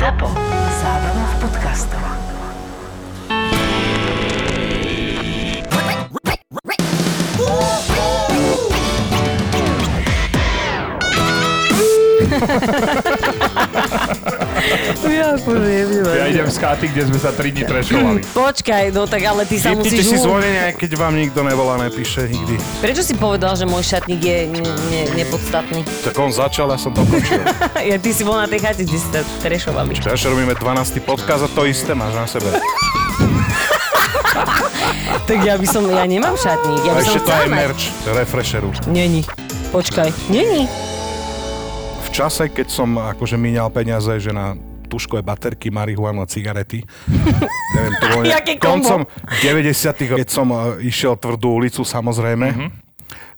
[0.00, 0.32] ZAPO.
[0.80, 2.00] Zábrná v podcastov.
[15.00, 15.32] Ja,
[16.12, 18.20] Ja idem z chaty, kde sme sa 3 dní trešovali.
[18.36, 20.06] Počkaj, no tak ale ty sa Vypnite musíš...
[20.06, 22.60] si u- zvolenie, aj keď vám nikto nevolá, nepíše nikdy.
[22.78, 25.80] Prečo si povedal, že môj šatník je ne, ne, nepodstatný?
[26.04, 27.40] Tak on začal, ja som to končil.
[27.90, 29.96] ja, ty si bol na tej chate, kde si sa trešovali.
[29.96, 30.68] Teraz robíme 12.
[31.00, 32.48] podcast a to isté máš na sebe.
[35.20, 37.50] Tak ja by som, ja nemám šatník, ja A by som ešte to chcela mať.
[37.52, 38.68] merch refresheru.
[38.86, 39.22] Není.
[39.70, 40.66] Počkaj, není.
[42.00, 44.54] V čase, keď som akože míňal peniaze, že na
[44.90, 46.82] tuškové baterky, marihuanu a cigarety.
[47.78, 48.22] Neviem, to bolo
[48.58, 49.00] koncom
[49.38, 52.66] 90 keď som uh, išiel tvrdú ulicu, samozrejme, Mhm.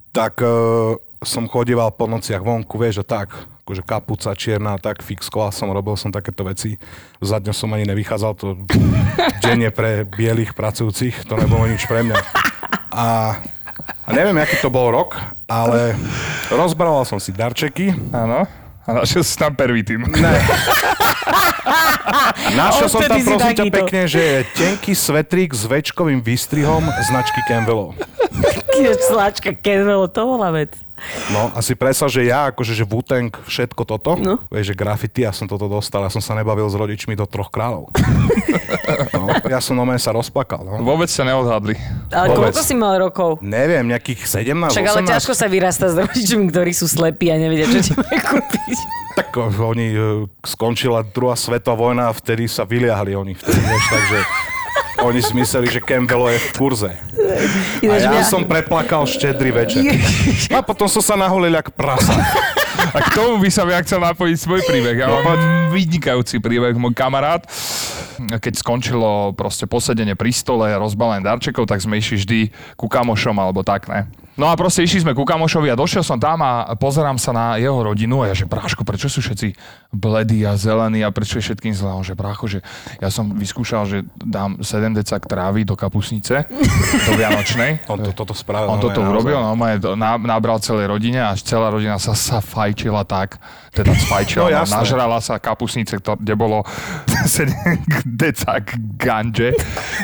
[0.09, 3.31] tak uh, som chodieval po nociach vonku, vieš, a tak,
[3.63, 6.75] akože kapuca čierna, tak fixkoval som, robil som takéto veci.
[7.23, 8.59] Za dňa som ani nevychádzal, to
[9.45, 12.19] denne pre bielých pracujúcich, to nebolo nič pre mňa.
[12.93, 13.39] A,
[14.05, 15.15] a neviem, aký to bol rok,
[15.47, 15.95] ale
[16.61, 18.45] rozbral som si darčeky, Áno.
[18.83, 20.03] A našiel si tam pervitín.
[22.55, 27.95] Našiel som tam prosím ťa pekne, že je tenký svetrík s večkovým výstrihom značky Campbellov.
[29.07, 30.75] Slačka Kenvelo, to bola vec.
[31.29, 34.39] No a si predstav, že ja, akože že Wu-Tang, všetko toto, No.
[34.49, 37.49] vieš, že graffiti, ja som toto dostal, ja som sa nebavil s rodičmi do troch
[37.49, 37.91] kráľov.
[39.17, 40.81] no, ja som normálne sa rozplakal, no.
[40.81, 41.75] Vôbec sa neodhadli.
[42.09, 42.53] Ale Vôbec.
[42.55, 43.31] koľko si mal rokov?
[43.41, 45.13] Neviem, nejakých 17, Však ale 18.
[45.13, 48.79] ťažko sa vyrasta s rodičmi, ktorí sú slepí a nevedia, čo ti majú kúpiť.
[49.13, 53.85] Tak o, oni, e, skončila druhá svetová vojna a vtedy sa vyliahli oni vtedy, vieš,
[53.93, 54.19] takže
[55.03, 56.91] oni si mysleli, že Campbello je v kurze.
[57.83, 59.83] A ja som preplakal štedrý večer.
[60.55, 62.15] A potom som sa naholil jak prasa.
[62.93, 64.97] A k tomu by som ja chcel napojiť svoj príbeh.
[64.99, 66.75] Ja mám vynikajúci príbeh.
[66.75, 67.47] Môj kamarát,
[68.19, 72.41] keď skončilo proste posedenie pri stole, rozbalenie darčekov, tak sme išli vždy
[72.75, 74.07] ku kamošom alebo tak, ne?
[74.33, 77.61] No a proste išli sme ku kamošovi a došiel som tam a pozerám sa na
[77.61, 79.53] jeho rodinu a ja, že bráško, prečo sú všetci
[79.93, 81.93] bledí a zelení a prečo je všetkým zle?
[81.93, 82.65] A on, že brácho, že
[82.97, 86.49] ja som vyskúšal, že dám 7 decák trávy do kapusnice,
[87.05, 87.85] do Vianočnej.
[87.93, 88.73] On to, toto spravil.
[88.73, 89.53] On no, toto urobil, no,
[90.25, 93.37] nabral celej rodine, až celá rodina sa, sa fajčila tak,
[93.77, 96.65] teda sfajčila, No, no, nažrala sa kapusnice, kde bolo
[97.29, 97.53] 7
[98.09, 99.53] decák ganže.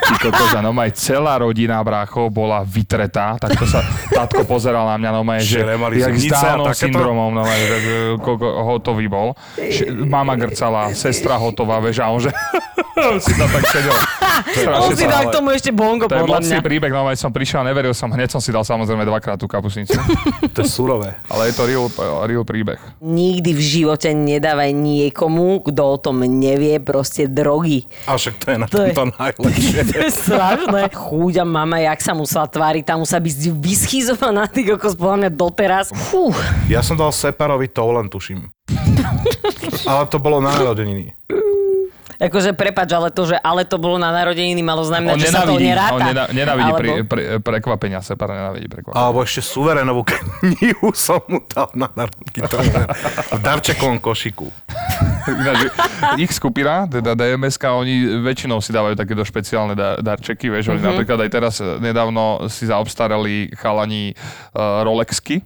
[0.05, 3.81] Ty kokos, a no, aj celá rodina bráchov bola vytretá, tak to sa
[4.29, 7.77] tatko pozeral na mňa, no že Že jak s Downom syndromom, no že
[8.21, 9.33] koko, hotový bol.
[10.05, 12.31] Mama grcala, sestra hotová, vieš, a on že
[13.25, 13.95] si tam tak sedel.
[14.69, 16.51] On si dal k tomu ešte bongo, to je podľa mňa.
[16.51, 19.97] mocný príbeh, no som prišiel, neveril som, hneď som si dal samozrejme dvakrát tú kapusnicu.
[20.49, 21.15] To je surové.
[21.31, 21.87] Ale je to real,
[22.27, 22.83] real príbeh.
[22.99, 27.87] Nikdy v živote nedávaj niekomu, kto o tom nevie, proste drogy.
[28.11, 29.81] A však to je na To je- tomto najlepšie.
[29.89, 30.81] To je strašné.
[30.91, 33.35] Chúďa mama, jak sa musela tváriť, tam musela byť
[34.09, 35.93] vyschizovaná, ty kokos, podľa mňa doteraz.
[35.93, 36.33] Fú.
[36.73, 38.49] Ja som dal Separovi to len tuším.
[39.85, 41.13] Ale to bolo na narodeniny.
[42.19, 45.55] Akože prepač, ale to, že ale to bolo na narodeniny, malo znamená, že sa to
[45.55, 45.95] nenávidí, neráta.
[45.95, 48.99] on nena- nenávidí Alebo- pri, pre, prekvapenia, separa nenávidí prekvapenia.
[48.99, 50.03] Alebo ešte suverénovú
[50.43, 51.87] knihu som mu dal na
[52.35, 52.43] je
[53.31, 54.51] v darčekovom košiku.
[55.27, 55.73] Ináč,
[56.17, 61.27] ich skupina, teda DMSK, oni väčšinou si dávajú takéto špeciálne dar- darčeky, vieš, oni napríklad
[61.27, 64.15] aj teraz eh, nedávno si zaobstarali chalani
[64.55, 65.43] uh, Rolexky.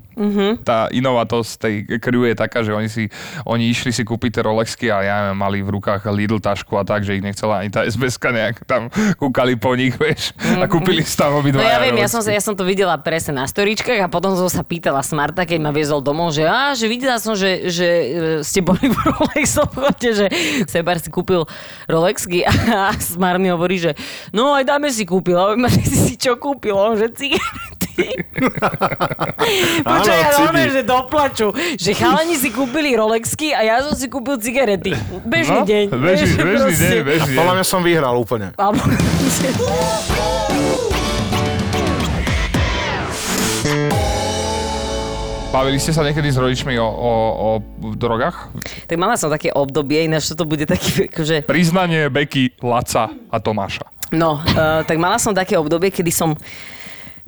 [0.62, 3.08] Tá inovatosť tej crew je taká, že oni si,
[3.48, 6.84] oni išli si kúpiť tie Rolexky a ja neviem, mali v rukách Lidl tašku a
[6.84, 11.00] tak, že ich nechcela ani tá SBS nejak tam kúkali po nich, vieš, a kúpili
[11.02, 11.64] si tam No obidva.
[11.64, 14.60] ja viem, ja som, ja som to videla presne na storičkách a potom som sa
[14.60, 18.06] pýtala Smarta, keď ma viezol domov, že, á, že videla som, že, že e,
[18.44, 20.26] ste boli v Rolex obchode, že
[20.64, 21.44] Sebar si kúpil
[21.86, 23.90] Rolexky a Smart mi hovorí, že
[24.30, 27.92] no aj dáme si kúpil, a ma si si čo kúpil, on, že cigarety.
[29.84, 34.36] Počkaj, ja normálne, že doplaču, že chalani si kúpili Rolexky a ja som si kúpil
[34.36, 34.90] cigarety.
[35.22, 35.84] Bežný No, deň.
[35.92, 36.88] bežný, bežný proste.
[36.88, 37.36] deň, bežný deň.
[37.36, 38.46] Podľa mňa som vyhral úplne.
[45.52, 47.48] Bavili ste sa niekedy s rodičmi o, o, o
[47.92, 48.48] drogách?
[48.88, 51.44] Tak mala som také obdobie, ináč toto bude taký, akože...
[51.44, 53.84] Priznanie Beky, Laca a Tomáša.
[54.16, 56.32] No, uh, tak mala som také obdobie, kedy som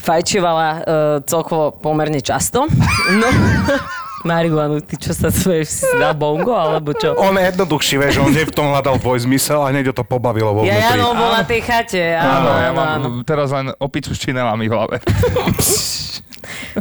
[0.01, 0.81] fajčovala uh,
[1.29, 2.65] celkovo pomerne často.
[3.13, 3.29] No,
[4.25, 7.13] marihuanu, ty čo sa svoješ, si si dal bongo, alebo čo?
[7.15, 10.51] On je jednoduchší, vieš, on je v tom hľadal dvojzmysel a hneď ho to pobavilo
[10.51, 10.99] vo Ja, ja, vnútri.
[10.99, 13.09] no, bol na tej chate, áno, ja áno, mám áno.
[13.23, 14.97] teraz len opicu s činelami v hlave.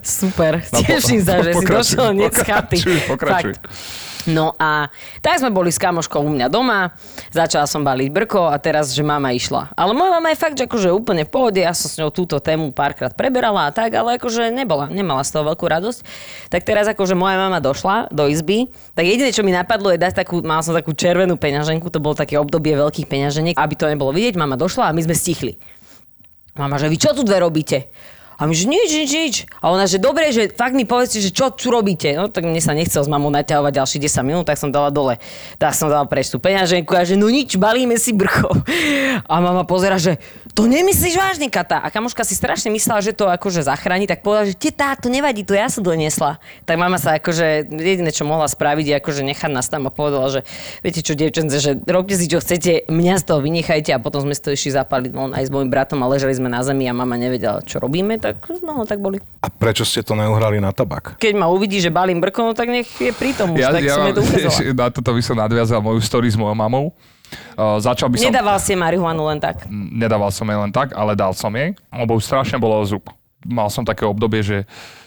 [0.02, 2.78] Super, No, teším sa, že si pokračuj, došiel hneď z chaty.
[2.78, 3.54] pokračuj, pokračuj.
[3.54, 3.64] Fakt.
[4.30, 4.88] No a
[5.20, 6.96] tak sme boli s kamoškou u mňa doma,
[7.36, 9.76] začala som baliť brko a teraz, že mama išla.
[9.76, 12.40] Ale moja mama je fakt, že akože úplne v pohode, ja som s ňou túto
[12.40, 16.00] tému párkrát preberala a tak, ale akože nebola, nemala z toho veľkú radosť.
[16.48, 20.24] Tak teraz akože moja mama došla do izby, tak jediné, čo mi napadlo je dať
[20.24, 24.16] takú, mal som takú červenú peňaženku, to bolo také obdobie veľkých peňaženiek, aby to nebolo
[24.16, 25.60] vidieť, mama došla a my sme stichli.
[26.54, 27.90] Mama, že vy čo tu dve robíte?
[28.44, 29.36] A my, že nič, nič, nič.
[29.64, 32.12] A ona, že dobre, že fakt mi povedzte, že čo tu robíte.
[32.12, 35.16] No tak mne sa nechcel s mamou naťahovať ďalších 10 minút, tak som dala dole.
[35.64, 38.52] Tak som dala preč tú peňaženku a že no nič, balíme si brcho.
[39.32, 40.20] A mama pozera, že
[40.54, 41.82] to nemyslíš vážne, Kata.
[41.82, 45.42] A kamoška si strašne myslela, že to akože zachráni, tak povedala, že teta, to nevadí,
[45.42, 46.38] to ja som doniesla.
[46.70, 50.30] Tak mama sa akože, jediné, čo mohla spraviť, je akože nechať nás tam a povedala,
[50.30, 50.40] že
[50.86, 54.38] viete čo, dievčence, že robte si, čo chcete, mňa z toho vynechajte a potom sme
[54.38, 56.94] si to išli zapaliť on aj s mojim bratom a ležali sme na zemi a
[56.94, 59.18] mama nevedela, čo robíme, tak no, tak boli.
[59.42, 61.18] A prečo ste to neuhrali na tabak?
[61.18, 64.06] Keď ma uvidí, že balím brko, no tak nech je pri tom už, tak som
[64.06, 64.74] je to ukazovala.
[64.86, 66.94] na toto by som nadviazal moju story s mojou mamou.
[67.54, 68.30] Uh, začal by som...
[68.32, 69.66] Nedával si marihuanu len tak.
[69.72, 73.10] Nedával som jej len tak, ale dal som jej, lebo už strašne bolo zub.
[73.44, 74.58] Mal som také obdobie, že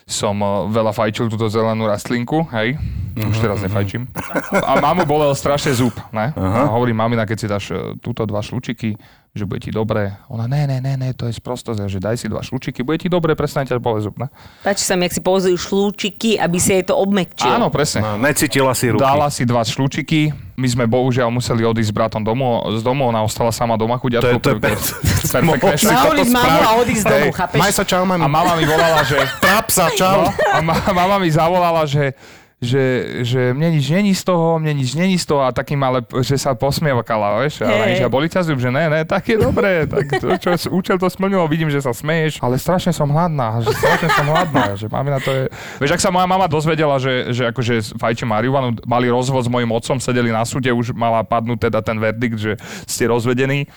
[0.06, 0.38] som
[0.70, 4.06] veľa fajčil túto zelenú rastlinku, hej, uh-huh, už teraz nefajčím.
[4.55, 6.31] A mamu bolel strašne zub, ne?
[6.31, 6.62] Uh-huh.
[6.62, 8.94] A hovorím, mamina, keď si dáš uh, túto dva šlučiky,
[9.37, 10.17] že bude ti dobre.
[10.33, 13.12] Ona, ne, ne, ne, ne, to je sprostosť, že daj si dva šľúčiky, bude ti
[13.12, 14.33] dobre, presne ťa bole zub, ne?
[14.65, 17.53] Páči sa mi, ak si použijú šľúčiky, aby si jej to obmekčil.
[17.53, 18.00] Áno, presne.
[18.00, 19.05] No, necítila si ruky.
[19.05, 23.21] Dala si dva šľúčiky, my sme bohužiaľ museli odísť s bratom domov, z domu, ona
[23.21, 24.41] ostala sama doma To je, chuďatko.
[24.41, 24.73] to je per...
[24.73, 26.25] perfektné.
[26.33, 27.61] Mamu a odísť z domu, chápeš?
[27.61, 28.25] Maj sa čau, mami.
[28.25, 29.21] A mama mi volala, že...
[29.37, 30.25] Trap sa, čau.
[30.25, 32.17] No, a ma, mama mi zavolala, že
[32.56, 32.85] že,
[33.20, 36.41] že mne nič není z toho, mne nič není z toho a takým ale, že
[36.41, 38.00] sa posmievakala, vieš, hey.
[38.00, 41.05] že boli ťa zub, že ne, ne, tak je dobré, tak to, čo účel to
[41.12, 45.20] splnilo, vidím, že sa smeješ, ale strašne som hladná, že strašne som hladná, že mamina
[45.20, 45.43] to je...
[45.85, 49.69] Vieš, ak sa moja mama dozvedela, že, že akože fajčím marihuanu, mali rozvod s mojim
[49.76, 52.52] otcom, sedeli na súde, už mala padnúť teda ten verdikt, že
[52.88, 53.69] ste rozvedení,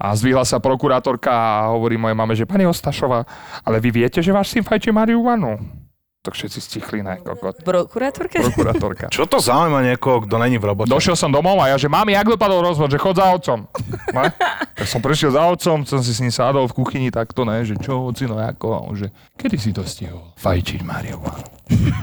[0.00, 3.28] a zdvihla sa prokurátorka a hovorí mojej mame, že pani Ostašová,
[3.62, 5.83] ale vy viete, že váš syn fajčí marihuanu?
[6.24, 7.60] Tak všetci stichli, ne, kokot.
[7.60, 8.40] Prokurátorka?
[8.40, 9.12] Prokurátorka.
[9.12, 10.88] Čo to zaujíma niekoho, kto není v robote?
[10.88, 13.68] Došiel som domov a ja, že mami, jak dopadol rozvod, že chod za otcom.
[14.08, 14.32] Ne?
[14.72, 17.76] Tak som prišiel za otcom, som si s ním sádol v kuchyni takto, ne, že
[17.76, 20.32] čo, ocino, ako, a on, že kedy si to stihol?
[20.40, 21.44] Fajčiť marihuanu.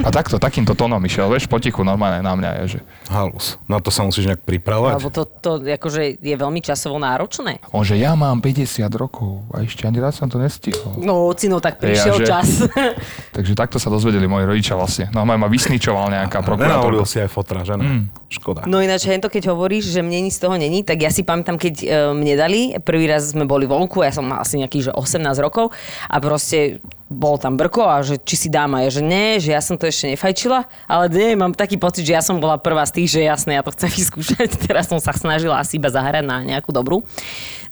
[0.01, 2.79] A takto, takýmto tónom išiel, vieš, potichu normálne na mňa je, že
[3.13, 3.61] Halus.
[3.69, 4.97] Na to sa musíš nejak pripravovať.
[4.97, 7.61] Lebo to, to akože je veľmi časovo náročné.
[7.69, 10.97] on, že ja mám 50 rokov a ešte ani raz som to nestihol.
[10.97, 12.49] No, ocino, tak prišiel Ja, že- čas.
[13.37, 15.13] Takže takto sa dozvedeli moji rodičia vlastne.
[15.13, 17.05] No ma vysničoval nejaká prokurátorka.
[17.05, 17.85] si aj fotra, že ne?
[17.85, 18.03] Mm.
[18.33, 18.65] Škoda.
[18.65, 21.61] No ináč, hento, keď hovoríš, že mne nič z toho není, tak ja si pamätám,
[21.61, 21.87] keď e,
[22.17, 25.69] mne dali, prvý raz sme boli vonku, ja som mal asi nejakých že 18 rokov
[26.09, 26.81] a proste
[27.11, 29.83] bol tam brko a že či si dám a že nie, že ja som to
[29.83, 33.27] ešte nefajčila, ale nie, mám taký pocit, že ja som bola prvá z tých, že
[33.27, 37.03] jasné, ja to chcem vyskúšať, teraz som sa snažila asi iba zahrať na nejakú dobrú.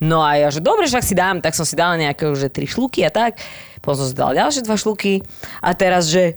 [0.03, 2.67] No a ja, že dobre, však si dám, tak som si dala nejaké, že tri
[2.67, 3.39] šluky a tak,
[3.79, 5.23] potom som si dala ďalšie dva šluky
[5.63, 6.35] a teraz, že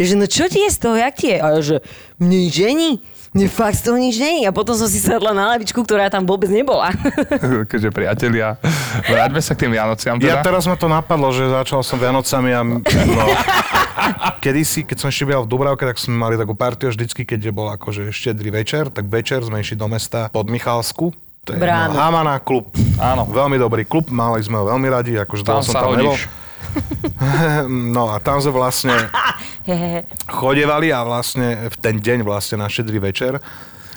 [0.00, 1.38] že no čo ti je z toho, jak ti je?
[1.38, 1.76] A ja, že
[2.16, 3.04] mne nič.
[3.32, 4.44] Mne fakt z toho nič není.
[4.44, 6.92] A potom som si sadla na lavičku, ktorá tam vôbec nebola.
[7.70, 8.60] Keďže priatelia,
[9.08, 10.36] vráťme sa k tým Vianociam teda.
[10.36, 12.60] Ja teraz ma to napadlo, že začal som Vianocami a...
[12.60, 13.24] No,
[14.44, 17.72] kedysi, keď som ešte býval v Dubravke, tak sme mali takú partiu vždycky, keď bol
[17.72, 21.16] akože štedrý večer, tak večer sme išli do mesta pod Michalsku.
[21.48, 21.96] To je Bránu.
[21.96, 22.70] no, Hamana klub.
[23.00, 23.26] Áno.
[23.26, 26.14] Veľmi dobrý klub, mali sme ho veľmi radi, akože Tam som sa tam nebol.
[27.94, 28.94] No a tam sme vlastne
[30.40, 33.38] chodevali a vlastne v ten deň vlastne na štedrý večer,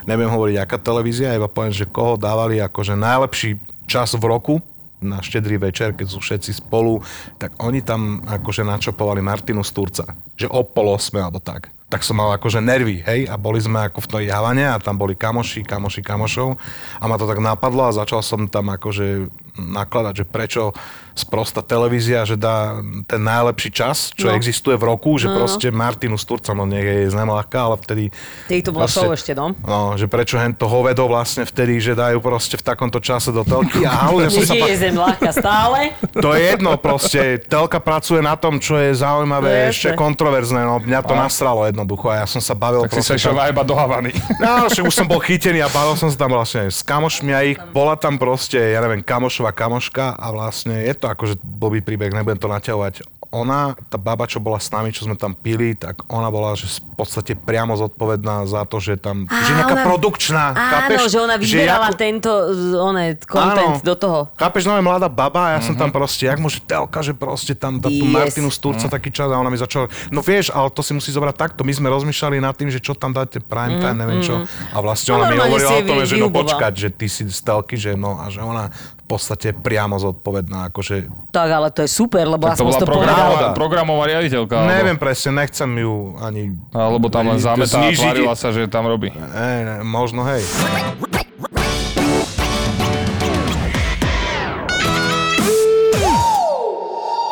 [0.05, 3.57] neviem hovoriť aká televízia, iba poviem, že koho dávali akože najlepší
[3.89, 4.61] čas v roku
[5.01, 7.03] na štedrý večer, keď sú všetci spolu,
[7.37, 11.69] tak oni tam akože načopovali Martinu Sturca, že o pol osme alebo tak.
[11.85, 14.97] Tak som mal akože nervy, hej, a boli sme ako v tej Havane a tam
[14.97, 16.57] boli kamoši, kamoši, kamošov
[16.97, 20.71] a ma to tak napadlo a začal som tam akože nakladať, že prečo
[21.11, 24.35] sprosta televízia, že dá ten najlepší čas, čo No.
[24.35, 25.37] existuje v roku, že No, no.
[25.39, 28.03] proste Martinu Sturca, no nech je známa ľahká, ale vtedy...
[28.45, 29.55] Tej to bolo show ešte, no.
[29.63, 33.41] No, že prečo hen to hovedo vlastne vtedy, že dajú proste v takomto čase do
[33.41, 34.75] telky a halu, ja som Nech sa je pa...
[34.75, 35.79] zem ľahká stále.
[36.13, 40.79] To je jedno proste, telka pracuje na tom, čo je zaujímavé, No, ešte kontroverzné, no
[40.79, 41.19] mňa to A.
[41.23, 43.73] nasralo jednoducho a ja som sa bavil Tak si sa proste išiel tam- najba do
[43.73, 44.11] Havany.
[44.35, 47.57] No, už som bol chytený a bavil som sa tam vlastne s kamošmi a ich.
[47.71, 52.37] Bola tam proste, ja neviem, kamošová kamoška a vlastne je to akože blbý príbeh, nebudem
[52.37, 52.95] to naťahovať.
[53.27, 56.71] ona, tá baba, čo bola s nami, čo sme tam pili, tak ona bola že
[56.71, 60.99] v podstate priamo zodpovedná za to, že tam, Á, že nejaká ona- produkčná, Áno, chápeš?
[61.05, 64.19] že ona vyberala ako- tento z- one, content do toho.
[64.35, 67.51] Chápeš, no je mladá baba a ja som tam proste, jak môže telka, že proste
[67.53, 68.13] tam tá, tú Yes.
[68.13, 71.35] Martinu Sturca taký čas a ona mi začala, no vieš, ale to si musí zobrať
[71.35, 71.61] takto.
[71.61, 74.47] My sme rozmýšľali nad tým, že čo tam dáte prime time, neviem čo.
[74.71, 77.27] A vlastne No, ona mi normálne hovorila o tom, že no počkať, že ty si
[77.27, 81.85] z telky, že no a že ona v podstate priamo zodpovedná, akože Tak, ale to
[81.85, 84.53] je super, lebo Tak to bola to programová, programová riaditeľka.
[84.57, 86.57] alebo- Neviem presne, nechcem ju ani...
[86.73, 89.13] Alebo tam len zametá a tvárila sa, že tam robí.
[89.13, 90.41] Ne, ne, možno hej.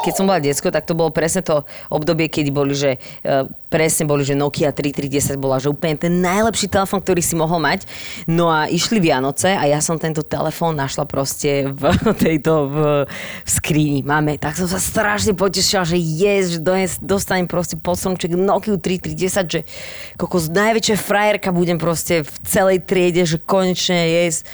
[0.03, 4.05] keď som bola diecko, tak to bolo presne to obdobie, keď boli, že e, presne
[4.05, 7.89] boli, že Nokia 3310 bola, že úplne ten najlepší telefon, ktorý si mohol mať.
[8.29, 11.89] No a išli Vianoce a ja som tento telefón našla proste v
[12.29, 12.77] tejto v,
[13.09, 14.05] v skríni.
[14.05, 16.61] Máme, tak som sa strašne potešila, že yes, že
[17.01, 19.59] dostanem proste pod stromček Nokia 3310, že
[20.21, 24.45] kokos najväčšia frajerka budem proste v celej triede, že konečne yes.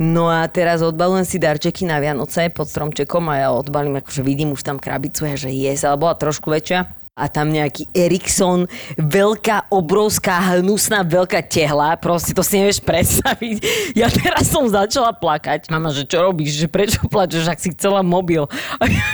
[0.00, 4.56] No a teraz odbalujem si darčeky na Vianoce pod stromčekom a ja odbalím, akože vidím
[4.56, 7.01] už tam krabicu, ja, že yes, ale bola trošku väčšia.
[7.12, 8.64] A tam nejaký Ericsson,
[8.96, 13.60] veľká, obrovská, hnusná, veľká tehla, proste to si nevieš predstaviť.
[13.92, 15.68] Ja teraz som začala plakať.
[15.68, 18.48] Mama, že čo robíš, že prečo plačeš, ak si chcela mobil.
[18.80, 19.04] A ja,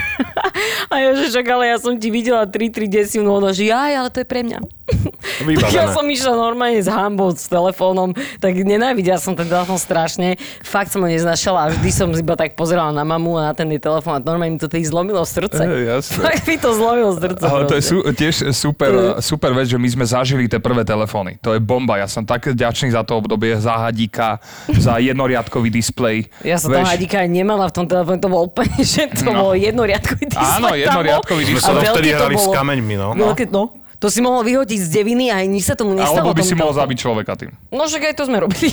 [0.87, 4.09] a ja že však, ale ja som ti videla 3310, no ona, že aj, ale
[4.15, 4.63] to je pre mňa.
[4.63, 5.93] Tak ja Vybavené.
[5.93, 10.39] som išla normálne s hambou, s telefónom, tak nenávidela som ten telefón strašne.
[10.63, 13.69] Fakt som ho neznašala a vždy som iba tak pozerala na mamu a na ten
[13.77, 15.61] telefón a normálne mi to tedy zlomilo srdce.
[15.67, 16.23] Ej, jasné.
[16.23, 17.45] Fakt mi to zlomilo srdce.
[17.45, 17.88] Ale to je.
[17.89, 21.41] Sú, tiež super, super vec, že my sme zažili tie prvé telefóny.
[21.41, 21.97] To je bomba.
[21.97, 26.29] Ja som tak vďačný za to obdobie, za hadíka, za jednoriadkový displej.
[26.45, 29.49] Ja som tam hadíka aj nemala v tom telefóne, to bolo úplne, že to No.
[29.49, 30.57] bolo jednoriadkový displej.
[30.57, 31.65] Áno, jednoriadkový displej.
[31.65, 33.09] Sme dovtedy veľké to hrali s kameňmi, no.
[33.15, 33.65] Veľké, no.
[33.99, 36.23] To si mohol vyhodiť z deviny a nič sa tomu nestalo.
[36.23, 37.51] Alebo by si mohol zabiť človeka tým.
[37.75, 38.71] No však aj to sme robili.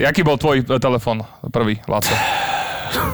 [0.00, 1.20] Jaký bol tvoj e, telefon
[1.52, 2.16] prvý, Laco?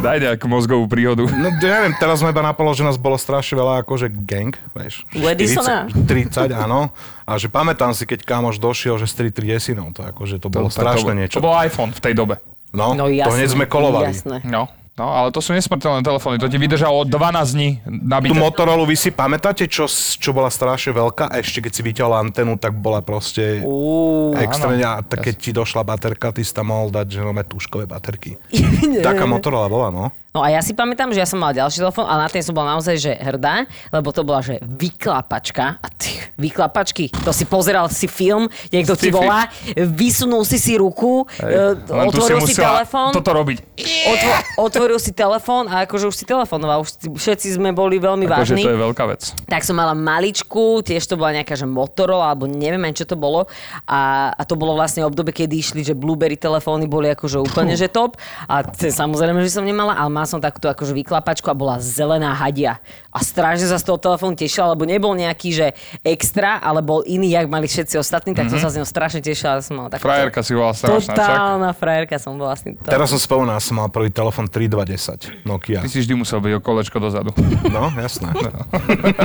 [0.02, 1.26] Daj nejakú mozgovú príhodu.
[1.26, 5.06] No ja neviem, teraz sme iba napolo, že nás bolo strašne veľa akože gang, vieš.
[5.14, 5.86] U Edisona?
[5.90, 6.90] 40, 30, áno.
[7.24, 10.68] A že pamätám si, keď kamoš došiel, že z 3310, no to akože to bolo
[10.70, 11.36] tak strašné to, niečo.
[11.38, 12.40] To bol iPhone v tej dobe.
[12.68, 13.34] No, No to jasné.
[13.40, 14.12] hneď sme kolovali.
[14.12, 14.44] Jasné.
[14.44, 14.68] No.
[14.98, 16.42] No, ale to sú nesmrteľné telefóny.
[16.42, 18.34] To ti vydržalo 12 dní nabité.
[18.34, 19.86] Motorola vy si pamätáte, čo,
[20.18, 24.34] čo bola strašne veľká a ešte keď si vyťahol antenu, tak bola proste Uú.
[24.34, 24.82] extrémne.
[24.82, 24.98] áno.
[24.98, 28.34] A tak keď ti došla baterka, ty si tam mohol dať, že máme tuškové baterky.
[29.06, 30.10] Taká Motorola bola, no.
[30.28, 32.52] No a ja si pamätám, že ja som mal ďalší telefón a na ten som
[32.52, 35.78] bola naozaj že hrdá, lebo to bola, že vyklapačka.
[35.78, 39.16] A ty, vyklapačky, to si pozeral si film, niekto ti Sci-fi.
[39.16, 43.10] volá, vysunul si si ruku, Len tu otvoril si, musela telefón.
[43.10, 43.58] toto robiť.
[44.06, 48.24] Otvo- otvoril si telefón a akože už si telefonoval, už si- všetci sme boli veľmi
[48.24, 48.62] Akože vážni.
[48.62, 49.32] to je veľká vec.
[49.44, 53.48] Tak som mala maličku, tiež to bola nejaká, že Motorola, alebo neviem čo to bolo.
[53.84, 57.88] A, a to bolo vlastne obdobie, kedy išli, že Blueberry telefóny boli akože úplne, že
[57.88, 58.20] top.
[58.44, 62.34] A t- samozrejme, že som nemala, ale mal som takúto akože vyklapačku a bola zelená
[62.34, 62.82] hadia.
[63.08, 65.66] A strašne sa z toho telefónu tešila, lebo nebol nejaký, že
[66.02, 69.58] extra, ale bol iný, jak mali všetci ostatní, tak som sa z neho strašne tešila.
[69.60, 71.14] Som mala takúto- Frajerka si bola strašná, však.
[71.14, 72.74] Totálna frajerka som bola vlastne.
[72.74, 72.88] To.
[72.88, 75.80] Teraz som spomínal, som mal prvý telefon 3210 Nokia.
[75.80, 77.30] Ty si vždy musel byť o kolečko dozadu.
[77.68, 78.34] No, jasné.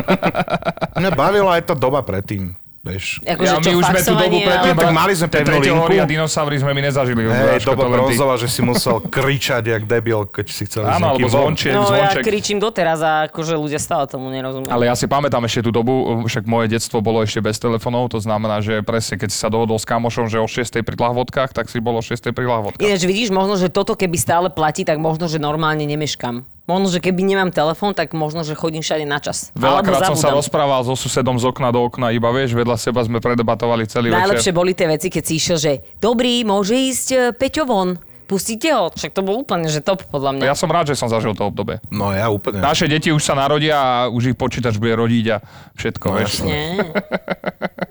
[1.00, 2.54] Mňa bavila aj tá doba predtým.
[2.84, 3.24] Vieš.
[3.24, 5.94] Akože Ja, my čo, už sme tú dobu predtým, ale- tak mali sme pevnú linku.
[5.96, 7.24] a dinosaury sme my nezažili.
[7.24, 11.72] Hej, doba bronzová, že si musel kričať jak debil, keď si chcel Áno, alebo zvonček,
[11.72, 12.28] No ja zvonček.
[12.28, 14.68] kričím doteraz a akože ľudia stále tomu nerozumiejú.
[14.68, 15.96] Ale ja si pamätám ešte tú dobu,
[16.28, 19.80] však moje detstvo bolo ešte bez telefónov, to znamená, že presne keď si sa dohodol
[19.80, 20.84] s kamošom, že o 6.
[20.84, 22.36] pri lahvodkách, tak si bolo o 6.
[22.36, 22.84] pri lahvodkách.
[22.84, 26.44] Ináč vidíš, možno, že toto keby stále platí, tak možno, že normálne nemeškam.
[26.64, 29.52] Možno, že keby nemám telefón, tak možno, že chodím všade na čas.
[29.52, 33.20] Veľakrát som sa rozprával so susedom z okna do okna, iba vieš, vedľa seba sme
[33.20, 34.56] predebatovali celý Najlepšie večer.
[34.56, 38.00] boli tie veci, keď si išiel, že dobrý, môže ísť e, Peťo von.
[38.24, 38.88] Pustíte ho?
[38.88, 40.48] Však to bol úplne, že top podľa mňa.
[40.48, 41.84] Ja som rád, že som zažil to obdobie.
[41.92, 42.64] No ja úplne.
[42.64, 45.38] Naše deti už sa narodia a už ich počítač bude rodiť a
[45.76, 46.32] všetko, No, vieš.
[46.48, 46.80] Nie.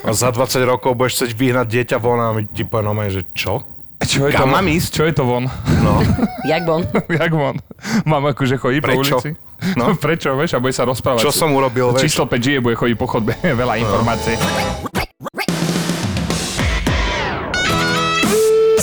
[0.00, 3.60] A za 20 rokov budeš chcieť vyhnať dieťa von a my ti poviem že čo?
[4.02, 4.66] Čo je Kam to von?
[4.82, 5.44] Čo je to von?
[5.82, 6.02] No.
[6.50, 6.82] Jak bon?
[7.21, 7.56] Jak von?
[8.02, 9.23] Mám akože chodí po Prečo?
[9.23, 9.30] ulici?
[9.78, 9.94] No.
[10.04, 10.59] Prečo, vieš?
[10.59, 11.23] A bude sa rozprávať.
[11.23, 12.11] Čo som urobil, vieš?
[12.11, 13.32] Číslo 5 žije, bude chodiť po chodbe.
[13.42, 14.35] Veľa informácií.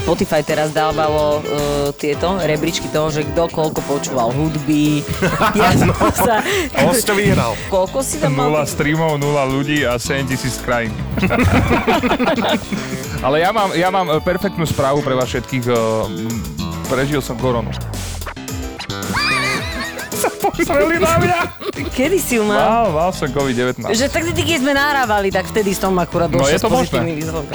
[0.10, 5.06] Spotify teraz dávalo uh, tieto rebríčky toho, že kto koľko počúval hudby.
[5.54, 6.42] Ja som sa...
[6.82, 7.54] Host vyhral.
[7.70, 8.50] Koľko si tam mal?
[8.50, 10.90] Nula streamov, nula ľudí a 7 tisíc krajín.
[13.20, 15.66] Ale ja mám, ja mám e, perfektnú správu pre vás všetkých.
[15.68, 16.40] e, m,
[16.88, 17.70] Prežil som koronu.
[20.60, 21.40] Sreli na mňa.
[21.94, 22.60] Kedy si ju mal?
[22.60, 23.86] Mal, mal som COVID-19.
[23.92, 26.74] Že tak ty, keď sme nahrávali, tak vtedy som akurát No, došiel je to s
[26.74, 27.46] pozitívnym výsledkom.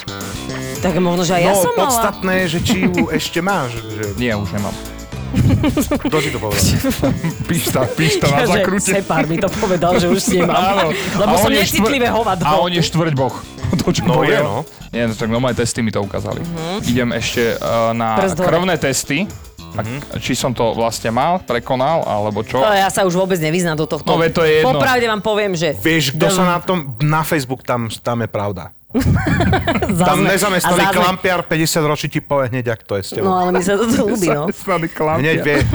[0.84, 1.80] Tak možno, že aj ja no, som mala.
[1.88, 3.72] podstatné je, že či ju ešte máš.
[3.80, 4.04] Že...
[4.20, 4.93] Nie, už nemám.
[6.08, 6.64] Kto ti to povedal?
[7.50, 8.90] Píšta, píšta na zakrute.
[9.00, 10.54] Sepár mi to povedal, že už nemám.
[10.54, 10.86] Áno.
[10.92, 12.42] Lebo A som on je necitlivé hovado.
[12.46, 13.34] A on je štvrť boh.
[13.74, 14.62] To, čo No je, no.
[14.94, 16.38] Nie, no tak no moje testy mi to ukázali.
[16.86, 18.46] Idem ešte uh, na Prst hore.
[18.46, 19.26] krvné testy.
[19.74, 19.82] A
[20.22, 22.62] či som to vlastne mal, prekonal, alebo čo.
[22.62, 24.06] To ja sa už vôbec nevyznám do tohto.
[24.06, 24.78] No, to je jedno.
[24.78, 25.74] Popravde vám poviem, že...
[25.74, 28.70] Vieš, kto sa na tom, na Facebook, tam, tam je pravda.
[30.00, 33.26] Tam nezamestnaný a zazme- klampiar 50 ročí ti povie hneď, ak to je s tebou.
[33.26, 34.46] No ale mi sa to ľúbi, no.
[34.46, 35.20] Zamestnaný klampia.
[35.20, 35.56] Hneď vie.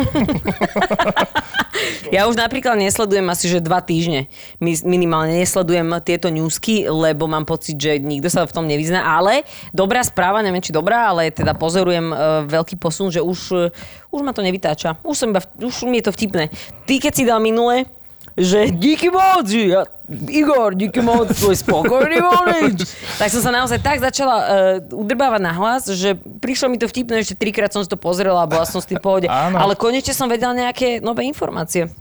[2.09, 4.27] Ja už napríklad nesledujem asi, že dva týždne.
[4.57, 9.05] Mi- Minimálne nesledujem tieto newsky, lebo mám pocit, že nikto sa v tom nevyzná.
[9.05, 12.15] Ale dobrá správa, neviem či dobrá, ale teda pozorujem e,
[12.49, 13.69] veľký posun, že už, e,
[14.09, 14.97] už ma to nevytáča.
[15.05, 16.49] Už, som iba, v- už mi je to vtipné.
[16.83, 17.85] Ty keď si dal minule,
[18.39, 19.83] že díky moc, ja,
[20.31, 22.87] Igor, díky moc, tvoj spokojný volič.
[23.19, 24.47] Tak som sa naozaj tak začala uh,
[24.95, 28.49] udrbávať na hlas, že prišlo mi to vtipné, ešte trikrát som si to pozrela a
[28.49, 29.27] bola som s tým pohode.
[29.29, 31.91] Ale konečne som vedela nejaké nové informácie.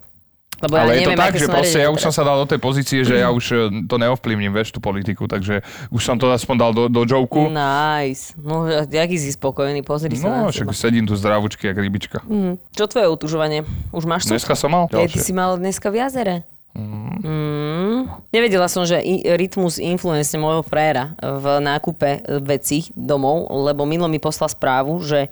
[0.58, 2.46] Lebo ja Ale je to neviem, tak, že proste ja už som sa dal do
[2.50, 5.62] tej pozície, že ja už e, to neovplyvním, vieš, tú politiku, takže
[5.94, 7.46] už som to aspoň dal do, do joku.
[7.46, 8.34] Nice.
[8.34, 10.74] No, jaký si spokojný, pozri sa No, však seba.
[10.74, 12.18] sedím tu zdravučky, jak rybička.
[12.26, 12.58] Mm.
[12.74, 13.62] Čo tvoje utužovanie?
[13.94, 14.34] Už máš to?
[14.34, 16.36] Dneska som mal Ej, ty si mal dneska v jazere.
[16.74, 18.06] Mm.
[18.30, 19.02] Nevedela som, že
[19.34, 25.30] rytmus influence môjho frajera v nákupe vecí domov, lebo Milo mi poslal správu, že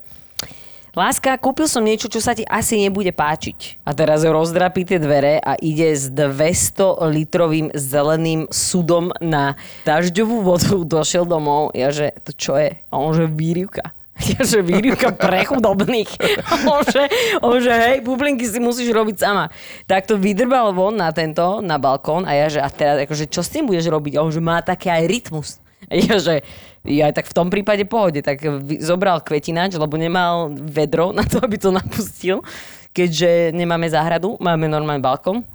[0.97, 3.85] Láska, kúpil som niečo, čo sa ti asi nebude páčiť.
[3.85, 10.73] A teraz rozdrapí tie dvere a ide s 200 litrovým zeleným sudom na dažďovú vodu,
[10.97, 11.77] došiel domov.
[11.77, 12.81] Ja že, to čo je?
[12.89, 13.93] A on že výrivka.
[14.33, 16.09] Ja že výrivka pre chudobných.
[16.73, 17.05] On že,
[17.45, 19.53] on že hej, bublinky si musíš robiť sama.
[19.85, 23.45] Tak to vydrbal von na tento, na balkón a ja že, a teraz akože, čo
[23.45, 24.17] s tým budeš robiť?
[24.17, 25.61] A on že má také aj rytmus.
[26.07, 26.43] Ja že,
[26.83, 28.43] ja tak v tom prípade pohode, tak
[28.83, 32.43] zobral kvetinač, lebo nemal vedro na to, aby to napustil,
[32.91, 35.47] keďže nemáme záhradu, máme normálny balkón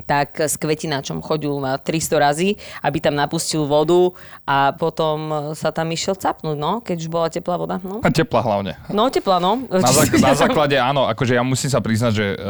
[0.00, 2.48] tak s kvetináčom chodil na 300 razy,
[2.80, 5.18] aby tam napustil vodu a potom
[5.52, 7.76] sa tam išiel capnúť, no, keď už bola teplá voda.
[7.78, 8.78] No, A tepla hlavne.
[8.88, 9.58] no teplá, no.
[9.64, 12.46] Na, zak- na základe áno, akože ja musím sa priznať, že, uh,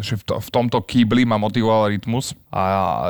[0.00, 2.62] že v, to, v tomto kýbli ma motivoval rytmus a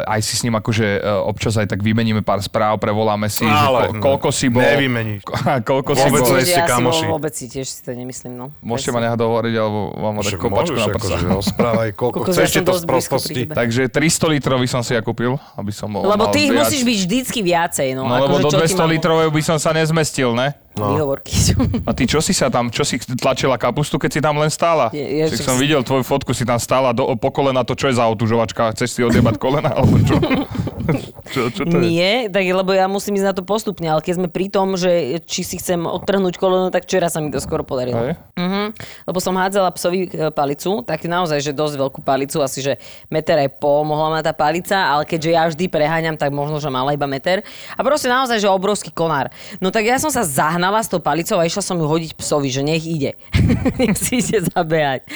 [0.07, 3.91] aj si s ním akože uh, občas aj tak vymeníme pár správ, prevoláme si, Ale,
[3.91, 4.61] že ko, koľko si bol.
[4.61, 5.21] nevymeníš.
[5.23, 6.25] ko- koľko si bol.
[6.25, 7.05] ste ja si kamoši.
[7.05, 8.47] vo- vôbec si tiež si to nemyslím, no.
[8.61, 10.99] Môžete ma nehať hovoriť, alebo vám dať kopačku na prsa.
[11.15, 13.33] akože rozprávaj, koľko Kokos, chceš, to z prostosti.
[13.45, 13.53] tebe.
[13.75, 16.63] Takže 300 litrový som si ja kúpil, aby som bol Lebo ty ich viac.
[16.63, 18.07] musíš byť vždycky viacej, no.
[18.07, 20.55] No lebo akože do čo ti 200 mám- litrového by som sa nezmestil, ne?
[20.75, 20.95] No.
[20.95, 21.35] Výhovorky.
[21.83, 24.91] A ty čo si sa tam, čo si tlačila kapustu, keď si tam len stála?
[24.91, 27.95] Je- je- som videl tvoju fotku, si tam stála do, po kolena, to čo je
[27.95, 28.71] za otužovačka?
[28.71, 30.15] Chceš si odjebať kolena, alebo čo?
[31.35, 31.89] čo, čo to je?
[31.89, 35.21] Nie, tak lebo ja musím ísť na to postupne, ale keď sme pri tom, že
[35.25, 38.15] či si chcem odtrhnúť koleno, tak včera sa mi to skoro podarilo.
[38.37, 38.77] Mhm.
[39.09, 42.77] Lebo som hádzala psovi e, palicu, tak naozaj, že dosť veľkú palicu, asi že
[43.09, 46.69] meter aj pol mohla mať tá palica, ale keďže ja vždy preháňam, tak možno, že
[46.69, 47.41] mala iba meter.
[47.77, 49.33] A proste naozaj, že obrovský konár.
[49.59, 52.49] No tak ja som sa zahnala s tou palicou a išla som ju hodiť psovi,
[52.53, 53.17] že nech ide.
[53.81, 55.07] nech si ide zabehať.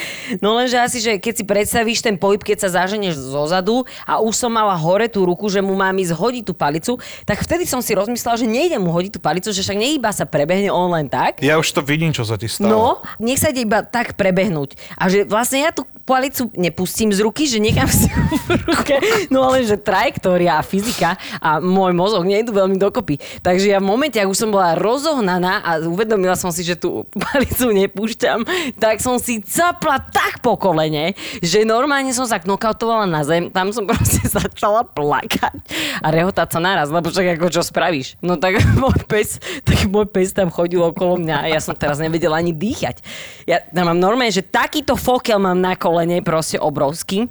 [0.40, 4.20] No lenže asi, že keď si predstavíš ten pohyb, keď sa zaženeš zo zadu a
[4.22, 6.92] už som mala hore tú ruku, že mu mám ísť hodiť tú palicu,
[7.24, 10.28] tak vtedy som si rozmyslela, že nejdem mu hodiť tú palicu, že však neiba sa
[10.28, 11.40] prebehne on len tak.
[11.42, 12.70] Ja už to vidím, čo sa ti stalo.
[12.70, 12.86] No,
[13.18, 14.78] nech sa ide iba tak prebehnúť.
[14.94, 18.08] A že vlastne ja tú palicu nepustím z ruky, že nechám si
[18.48, 18.96] v ruke.
[19.28, 23.20] No ale že trajektória a fyzika a môj mozog nejdu veľmi dokopy.
[23.44, 27.04] Takže ja v momente, ak už som bola rozohnaná a uvedomila som si, že tú
[27.12, 28.48] palicu nepúšťam,
[28.80, 31.12] tak som si capla tak po kolene,
[31.44, 33.52] že normálne som sa knockoutovala na zem.
[33.52, 35.60] Tam som proste začala plakať
[36.00, 38.16] a rehotať sa naraz, lebo však ako čo spravíš.
[38.24, 42.00] No tak môj pes, tak môj pes tam chodil okolo mňa a ja som teraz
[42.00, 43.04] nevedela ani dýchať.
[43.44, 47.26] Ja tam mám normálne, že takýto fokel mám na kolene, proste obrovský.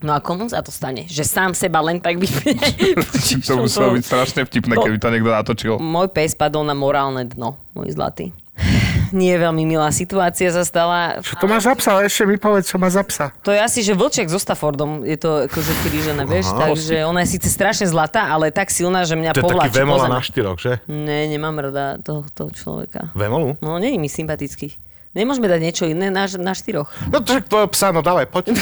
[0.00, 1.04] No a komu sa to stane?
[1.10, 2.56] Že sám seba len tak vypne?
[3.50, 5.74] To muselo byť strašne vtipné, To- keby to niekto natočil.
[5.76, 8.32] Môj pes padol na morálne dno, môj zlatý.
[9.12, 11.18] Nie veľmi milá situácia sa stala.
[11.20, 12.04] Čo to má za psa?
[12.06, 13.34] Ešte mi povedz, čo má za psa.
[13.42, 15.02] To je asi, že vlček so Staffordom.
[15.02, 16.52] Je to akože krížené, vieš?
[16.52, 16.70] Aha.
[16.70, 19.76] Takže ona je síce strašne zlatá, ale tak silná, že mňa To je taký povlačí
[19.80, 20.78] vemola na štyroch, že?
[20.86, 23.12] Ne, nemám rada tohto človeka.
[23.16, 23.56] Vemolu?
[23.64, 24.76] No, není mi sympatický.
[25.16, 26.92] Nemôžeme dať niečo iné na, na štyroch.
[27.08, 28.52] No to je tvojho psa, no dávaj, poď.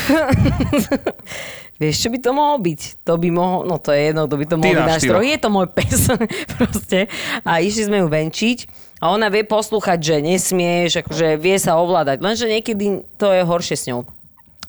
[1.82, 3.04] Vieš, čo by to mohlo byť?
[3.04, 5.24] To by mohlo, no to je jedno, to by to mohlo byť na štyroch.
[5.26, 6.08] Je to môj pes,
[6.56, 7.10] proste.
[7.44, 8.58] A išli sme ju venčiť
[9.04, 12.24] a ona vie poslúchať, že nesmieš, akože vie sa ovládať.
[12.24, 14.08] Lenže niekedy to je horšie s ňou.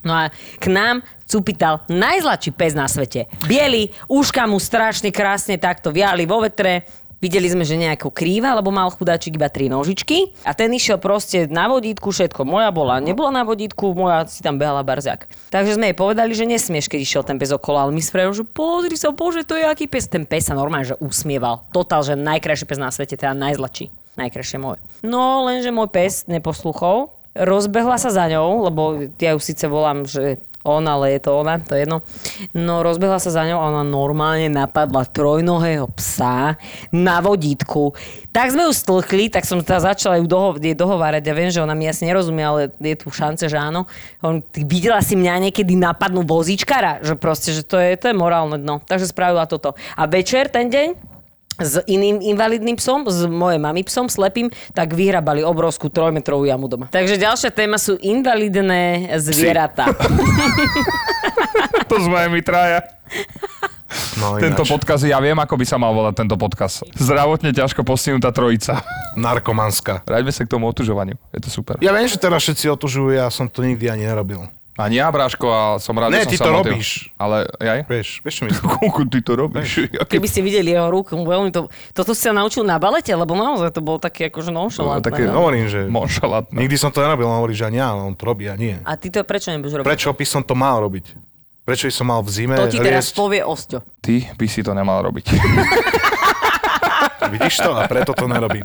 [0.04, 0.24] No a
[0.60, 3.24] k nám cupital najzlačší pes na svete.
[3.48, 6.84] Bielý, uška mu strašne krásne takto viali vo vetre.
[7.18, 10.38] Videli sme, že nejako krýva, lebo mal chudáčik iba tri nožičky.
[10.46, 12.46] A ten išiel proste na vodítku, všetko.
[12.46, 15.26] Moja bola, nebola na vodítku, moja si tam behala barzak.
[15.50, 18.44] Takže sme jej povedali, že nesmieš, keď išiel ten pes okolo, ale my s že
[18.46, 20.06] pozri sa, bože, to je aký pes.
[20.06, 21.66] Ten pes sa normálne, že usmieval.
[21.74, 23.90] Totál, že najkrajší pes na svete, teda najzlačší.
[24.14, 24.78] Najkrajšie môj.
[25.02, 28.82] No, lenže môj pes neposluchol, rozbehla sa za ňou, lebo
[29.18, 32.02] ja ju síce volám, že on, ale je to ona, to je jedno.
[32.52, 36.58] No rozbehla sa za ňou a ona normálne napadla trojnohého psa
[36.90, 37.94] na vodítku.
[38.34, 41.22] Tak sme ju stlkli, tak som teda začala ju doho- dohovárať.
[41.24, 43.88] Ja viem, že ona mi asi nerozumie, ale je tu šance, že áno.
[44.22, 48.16] On, ty videla si mňa niekedy napadnú vozíčkara, že proste, že to je, to je
[48.16, 48.78] morálne dno.
[48.84, 49.74] Takže spravila toto.
[49.96, 51.17] A večer ten deň
[51.58, 56.86] s iným invalidným psom, s mojej mami psom, slepým, tak vyhrabali obrovskú trojmetrovú jamu doma.
[56.88, 59.90] Takže ďalšia téma sú invalidné zvieratá.
[61.88, 62.84] To sme my traja.
[64.20, 66.84] No, Tento podcast, ja viem, ako by sa mal volať tento podcast.
[66.92, 68.84] Zdravotne ťažko postihnutá trojica.
[69.16, 70.04] narkomanská.
[70.04, 71.16] Vráťme sa k tomu otužovaniu.
[71.32, 71.80] Je to super.
[71.80, 74.44] Ja viem, že teraz všetci otužujú, ja som to nikdy ani nerobil.
[74.78, 76.78] Ani ja, Bráško, a som rád, Ne, že som ty sa to motil.
[76.78, 77.10] robíš.
[77.18, 77.80] Ale jaj?
[77.90, 78.62] Vieš, vieš čo myslím?
[78.78, 79.70] Koľko ty to robíš?
[79.90, 81.66] Aké Keby ste videli jeho ruku, veľmi to...
[81.90, 85.02] Toto si sa naučil na balete, lebo naozaj to bolo také akože nonšalantné.
[85.02, 85.42] také, no.
[85.42, 86.54] Hovorím, že Monšalátne.
[86.54, 88.78] nikdy som to nerobil, on hovorí, že ani ja, ale on to robí a nie.
[88.86, 89.86] A ty to prečo nebudeš robiť?
[89.90, 91.10] Prečo by som to mal robiť?
[91.66, 93.82] Prečo by som mal v zime To ti teraz povie Osťo.
[93.98, 95.26] Ty by si to nemal robiť.
[97.34, 97.76] Vidíš to?
[97.76, 98.64] A preto to nerobím.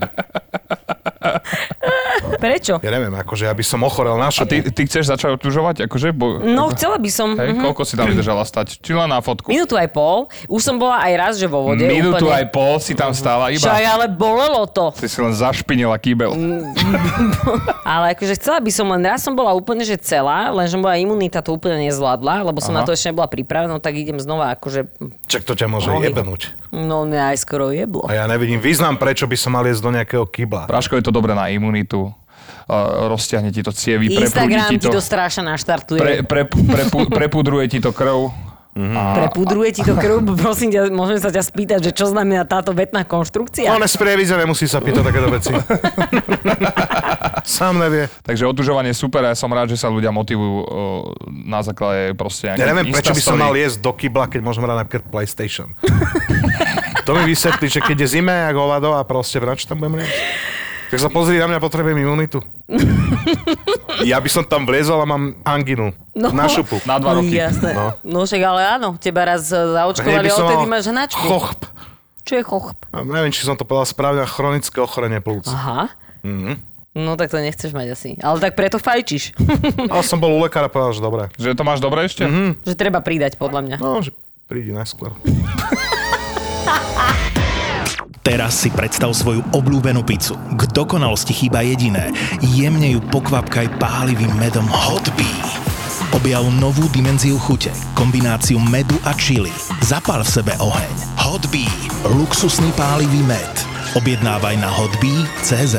[2.43, 2.83] Prečo?
[2.83, 5.87] Ja neviem, akože ja by som ochorel na A ty, ty chceš začať otužovať?
[5.87, 6.11] Akože?
[6.11, 7.39] Bo, No, chcela by som...
[7.39, 7.63] Hej, mhm.
[7.63, 8.83] koľko si tam vydržala stať?
[8.83, 9.47] Či len na fotku?
[9.47, 10.27] Minútu aj pol.
[10.51, 11.87] Už som bola aj raz, že vo vode.
[11.87, 12.43] Minútu úplne.
[12.43, 13.63] aj pol si tam stála iba.
[13.63, 14.91] Však ale bolelo to.
[14.91, 16.35] Ty si len zašpinila kýbel.
[17.93, 21.43] Ale akože chcela by som, len raz som bola úplne že celá, lenže moja imunita
[21.43, 22.81] to úplne nezvládla, lebo som Aha.
[22.81, 24.87] na to ešte nebola pripravená, no tak idem znova akože,
[25.27, 26.09] Čak to ťa môže Nohy.
[26.11, 26.41] jebenúť.
[26.71, 28.07] no ne aj skoro jeblo.
[28.07, 30.71] A ja nevidím význam, prečo by som mal jesť do nejakého kybla.
[30.71, 32.11] Práško je to dobré na imunitu.
[33.11, 35.99] Rozťahne ti to cievy, Instagram ti ti to, to strašne naštartuje.
[35.99, 36.83] pre, pre, pre,
[37.23, 38.31] prepudruje ti to krv.
[38.73, 43.05] Prepudruje ti to krv, prosím ťa, môžem sa ťa spýtať, že čo znamená táto vetná
[43.05, 43.69] konštrukcia?
[43.69, 45.53] On je z prievidze, nemusí sa pýtať takéto veci.
[47.45, 48.09] Sám nevie.
[48.25, 50.65] Takže otužovanie super a ja som rád, že sa ľudia motivujú
[51.29, 54.77] na základe proste Ja neviem, prečo by som mal jesť do kybla, keď môžem hrať
[54.81, 55.77] napríklad PlayStation.
[57.05, 60.17] to mi vysvetlí, že keď je zime, jak hovado a proste vrač tam budem jesť.
[60.93, 62.37] Tak sa pozri na mňa, potrebujem imunitu.
[64.13, 65.89] ja by som tam vliezol a mám anginu.
[66.13, 66.29] No.
[66.29, 66.77] Na šupu.
[66.85, 67.33] Na dva roky.
[67.33, 67.73] Jasné.
[67.73, 67.97] No.
[68.05, 68.29] No.
[68.29, 71.25] však ale áno, teba raz e, zaočkovali, odtedy máš hnačku.
[71.25, 71.65] chochp.
[72.21, 72.77] Čo je chochp?
[72.93, 75.49] A Neviem, či som to povedal správne, chronické ochorenie plúc.
[75.49, 75.89] Aha.
[76.21, 76.61] Mhm.
[76.93, 78.09] No tak to nechceš mať asi.
[78.21, 79.33] Ale tak preto fajčíš.
[79.89, 81.33] Ale som bol u lekára povedal, že dobre.
[81.41, 82.21] Že to máš dobre ešte?
[82.21, 82.69] Mm-hmm.
[82.69, 83.75] že treba pridať, podľa mňa.
[83.81, 84.13] No, že
[84.45, 85.09] prídi najskôr.
[88.23, 90.39] Teraz si predstav svoju obľúbenú pizzu.
[90.55, 92.15] K dokonalosti chýba jediné.
[92.39, 95.43] Jemne ju pokvapkaj pálivým medom Hot Bee.
[96.15, 99.51] Objav novú dimenziu chute, kombináciu medu a chili.
[99.83, 100.95] Zapal v sebe oheň.
[101.19, 101.67] Hot Bee.
[102.15, 103.53] Luxusný pálivý med.
[103.99, 105.75] Objednávaj na hotbee.cz.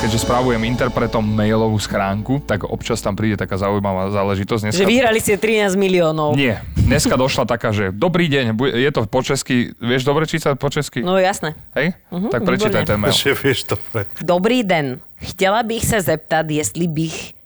[0.00, 4.72] Keďže spravujem interpretom mailovú schránku, tak občas tam príde taká zaujímavá záležitosť.
[4.72, 4.80] Dneska...
[4.80, 6.40] Že vyhrali ste 13 miliónov.
[6.40, 6.64] Nie.
[6.88, 11.04] Dneska došla taká, že dobrý deň, je to po česky, vieš dobre čítať po česky?
[11.04, 11.52] No jasné.
[11.76, 11.92] Hej?
[12.32, 12.88] tak prečítaj výborne.
[12.88, 13.12] ten mail.
[13.12, 14.08] Že vieš dobre.
[14.24, 14.96] Dobrý den.
[15.20, 17.36] Chtěla bych se zeptat, jestli bych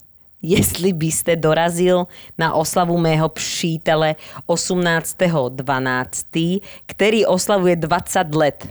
[0.42, 2.06] jestli byste dorazil
[2.38, 4.14] na oslavu mého přítele
[4.48, 8.68] 18.12., který oslavuje 20 let.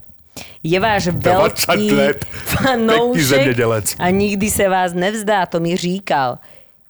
[0.64, 2.26] Je váš 20 velký let.
[2.26, 3.60] Pekný fanoušek
[4.00, 6.40] a nikdy se vás nevzdá, to mi říkal.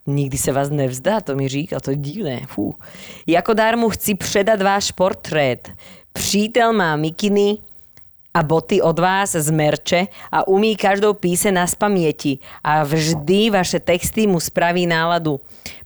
[0.08, 2.42] Nikdy se vás nevzdá, to mi říkal, to je divné.
[2.48, 2.76] Fú.
[3.28, 5.70] Jako dár mu chci předat váš portrét.
[6.14, 7.58] Přítel má mikiny,
[8.34, 13.80] a boty od vás z merče a umí každou píse na spaměti a vždy vaše
[13.80, 15.40] texty mu spraví náladu.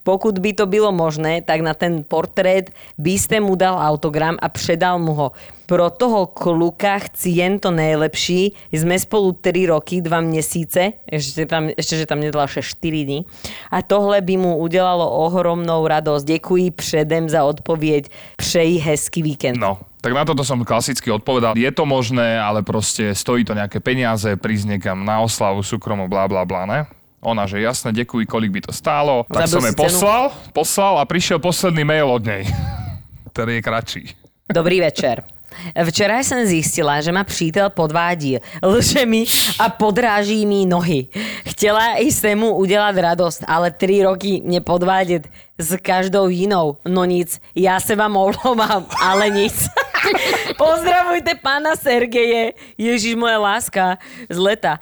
[0.03, 4.49] Pokud by to bylo možné, tak na ten portrét by ste mu dal autogram a
[4.49, 5.31] předal mu ho.
[5.65, 8.53] Pro toho kluka chci jen to nejlepší.
[8.69, 13.25] Sme spolu 3 roky, 2 měsíce, ešte, tam, ešte že tam nedala 6 4 dní.
[13.73, 16.25] A tohle by mu udělalo ohromnou radosť.
[16.25, 18.13] Děkuji předem za odpověď.
[18.37, 19.57] Přeji hezký víkend.
[19.57, 21.57] No, tak na toto som klasicky odpovedal.
[21.57, 26.29] Je to možné, ale proste stojí to nejaké peniaze, prísť niekam na oslavu, súkromo, bla
[26.29, 26.85] bla bla, ne?
[27.25, 29.25] Ona, že jasne, ďakuj, kolik by to stálo.
[29.25, 32.45] Tak Zabil som jej poslal, poslal a prišiel posledný mail od nej.
[33.33, 34.03] Ktorý je kratší.
[34.45, 35.25] Dobrý večer.
[35.73, 39.25] Včera jsem zjistila, že ma přítel podvádí, lže mi
[39.59, 41.07] a podráží mi nohy.
[41.47, 46.77] Chtela ísť mu udelať radosť, ale tri roky nepodvádět s každou jinou.
[46.87, 49.55] No nic, já se vám omlouvám, ale nic.
[50.55, 52.53] Pozdravujte pána Sergeje.
[52.75, 54.77] Ježiš, moja láska z leta.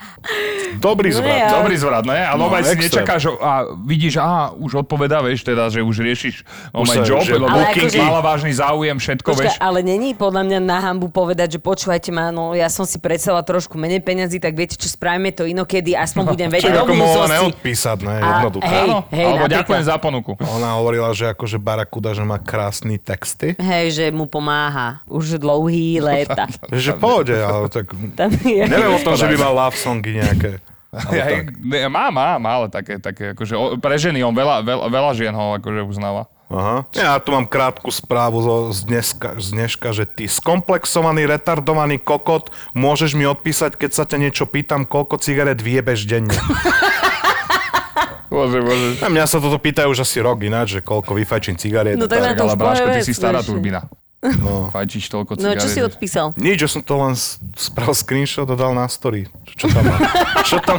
[0.77, 1.37] Dobrý No zvrat.
[1.39, 2.19] ja- Dobrý zvrat, ne?
[2.19, 6.43] A No, no, si nečakáš a vidíš, a už odpovedá, vieš, teda, že už riešiš
[6.71, 9.57] oh sa- job, že lebo Ale booking akože- mala vážny záujem, všetko, Počkaj, vieš.
[9.59, 13.41] ale není podľa mňa na hambu povedať, že počúvajte ma, no ja som si predstavila
[13.41, 17.25] trošku menej peňazí, tak viete čo, spravíme to inokedy, aspoň budem vedieť Čiže ako mohla
[17.31, 18.15] neodpísať, ne?
[18.17, 18.65] Jednoducho.
[18.65, 19.55] hej, hej, alebo napríklad.
[19.55, 20.31] ďakujem za ponuku.
[20.39, 23.55] Ona hovorila, že akože Barakuda, že má krásny texty.
[23.55, 26.49] Hej, že mu pomáha už dlhý léta.
[26.73, 27.93] Že pohode, ale tak...
[28.17, 28.65] Tam je.
[28.65, 30.57] Neviem o tom, že by mal love songy nejaké.
[30.93, 31.57] Ja, tak.
[31.57, 35.11] ne, má, má, má, ale také, také akože, o, pre ženy on veľa, veľa, veľa
[35.17, 36.29] žien ho akože uznáva.
[36.53, 36.85] Aha.
[36.93, 42.53] Ja tu mám krátku správu zo, z, dneska, z dneška, že ty skomplexovaný, retardovaný kokot,
[42.77, 46.37] môžeš mi odpísať, keď sa ťa niečo pýtam, koľko cigaret vyjebeš denne.
[48.33, 48.97] Bože, bože.
[49.05, 52.01] A mňa sa toto pýtajú už asi rok ináč, že koľko vyfajčím cigariet.
[52.01, 52.41] No tak tak.
[52.41, 53.85] ale Bráško, ty si stará turbina.
[54.39, 54.67] No.
[54.73, 55.61] Fajčíš toľko No cigariet.
[55.61, 56.25] čo si odpísal?
[56.39, 57.13] Nič, že som to len
[57.53, 59.27] spravil screenshot a dal na story.
[59.53, 59.99] Čo tam mám?
[60.41, 60.77] Čo tam,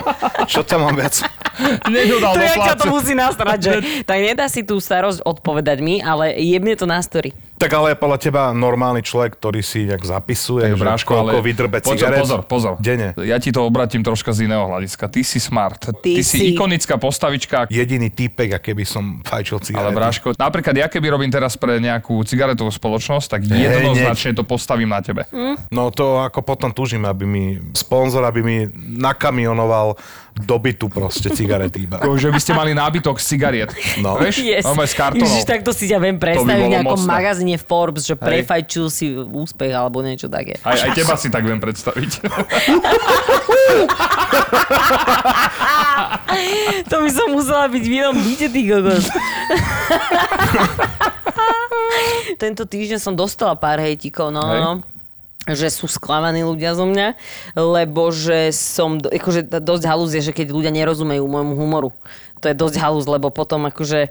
[0.48, 1.14] čo tam mám viac?
[1.54, 3.74] To jak ťa to musí nastrať, že
[4.10, 7.30] tak nedá si tú starosť odpovedať mi, ale jebne to na story.
[7.64, 11.38] Tak ale je podľa teba normálny človek, ktorý si nejak zapisuje, Tak, že Bráško, koľko
[11.40, 11.46] ale...
[11.48, 12.72] vydrbe cigaret Pozor, pozor.
[12.76, 13.16] denne.
[13.24, 15.08] Ja ti to obratím troška z iného hľadiska.
[15.08, 15.80] Ty si smart.
[15.80, 17.64] Ty, si si- ikonická postavička.
[17.72, 19.80] Jediný týpek, a keby som fajčil cigarety.
[19.80, 24.92] Ale Bráško, napríklad ja keby robím teraz pre nejakú cigaretovú spoločnosť, tak jednoznačne to postavím
[24.92, 25.24] na tebe.
[25.72, 28.56] No to ako potom tužím, aby mi sponzor, aby mi
[29.00, 29.96] nakamionoval
[30.34, 32.02] dobytu proste cigarety iba.
[32.22, 33.70] Že by ste mali nábytok z cigariet.
[34.02, 34.18] No.
[34.18, 34.42] Vieš?
[34.42, 34.66] Yes.
[34.66, 35.22] No, s kartonou.
[35.22, 37.06] Ježiš, takto si ťa viem predstaviť v nejakom mocné.
[37.06, 38.26] magazíne Forbes, že Hej.
[38.26, 40.58] prefajčil si úspech alebo niečo také.
[40.66, 42.10] Aj, aj teba si tak viem predstaviť.
[46.90, 49.06] To by som musela byť v inom byte, ty kokos.
[52.42, 54.60] Tento týždeň som dostala pár hejtikov, no, Hej.
[54.60, 54.70] no
[55.44, 57.20] že sú sklamaní ľudia zo mňa,
[57.52, 61.92] lebo že som, akože dosť halúz je, že keď ľudia nerozumejú môjmu humoru.
[62.40, 64.08] To je dosť halúz, lebo potom akože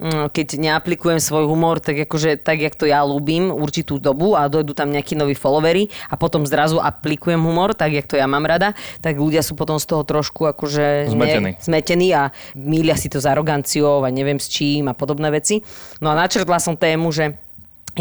[0.00, 4.48] mm, keď neaplikujem svoj humor, tak akože tak, jak to ja ľúbim určitú dobu a
[4.48, 8.48] dojdú tam nejakí noví followery a potom zrazu aplikujem humor, tak, jak to ja mám
[8.48, 8.72] rada,
[9.04, 11.12] tak ľudia sú potom z toho trošku akože...
[11.12, 11.56] Zmetení.
[11.56, 15.60] Ne, zmetení a mília si to s aroganciou a neviem s čím a podobné veci.
[16.00, 17.36] No a načrtla som tému, že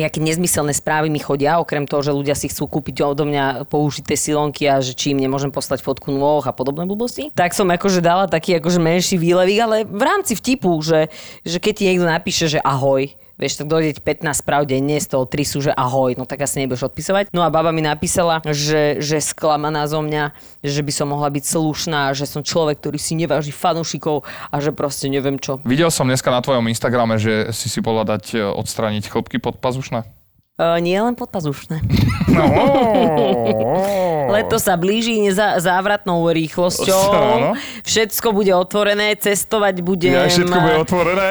[0.03, 4.19] aké nezmyselné správy mi chodia, okrem toho, že ľudia si chcú kúpiť odo mňa použité
[4.19, 7.31] silonky a že či im nemôžem poslať fotku nôh a podobné blbosti.
[7.33, 11.07] Tak som akože dala taký akože menší výlevik, ale v rámci vtipu, že,
[11.47, 15.07] že keď ti niekto napíše, že ahoj, Vieš, tak dojde ti 15 správ denne, z
[15.15, 17.31] toho 3 sú, že ahoj, no tak asi nebudeš odpisovať.
[17.31, 21.43] No a baba mi napísala, že, že sklamaná zo mňa, že by som mohla byť
[21.47, 25.63] slušná, že som človek, ktorý si neváži fanúšikov a že proste neviem čo.
[25.63, 29.55] Videl som dneska na tvojom Instagrame, že si si podľa dať e, odstrániť chlopky pod
[29.63, 30.18] pazušné.
[30.59, 31.79] Uh, nie len podpazušné.
[32.27, 32.43] No.
[34.35, 37.03] Leto sa blíži neza, závratnou rýchlosťou.
[37.15, 37.49] Áno.
[37.87, 40.19] Všetko bude otvorené, cestovať budem.
[40.19, 41.27] Ja, všetko bude otvorené.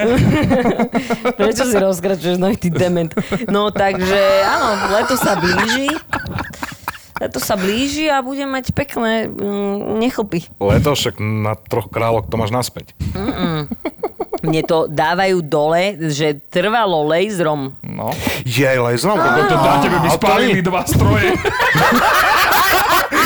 [1.44, 3.12] Prečo si rozkračuješ nohy, ty dement?
[3.52, 4.16] No takže
[4.48, 5.92] áno, leto sa blíži.
[7.18, 10.46] Leto sa blíži a budem mať pekné mm, nechlpy.
[10.62, 12.94] Leto však na troch kráľok to máš naspäť.
[14.38, 17.74] Mne to dávajú dole, že trvalo laserom.
[17.82, 18.14] No.
[18.46, 19.18] Jej, leznom.
[19.18, 21.34] To na tebe by spálili dva stroje.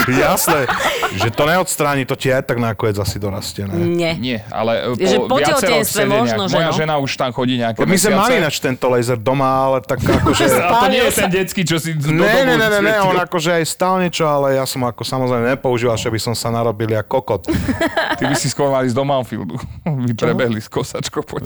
[0.09, 0.67] Jasné,
[1.15, 3.69] že to neodstráni, to ti aj tak nakoniec asi dorastie.
[3.69, 3.77] Ne?
[3.95, 4.13] Nie.
[4.19, 6.77] Nie, ale e, Že po po tehotenstve možno, že Moja no.
[6.77, 10.45] žena už tam chodí nejaké My sme mali nač tento laser doma, ale tak akože...
[10.59, 13.17] A to nie je ten detský, čo si do Ne, ne, ne, ne, ne, on
[13.17, 16.91] akože aj stal niečo, ale ja som ako samozrejme nepoužíval, že by som sa narobil
[16.99, 17.43] ako kokot.
[18.19, 19.55] Ty by si skôr mali z Domanfieldu.
[19.87, 21.39] By prebehli s kosačkou po.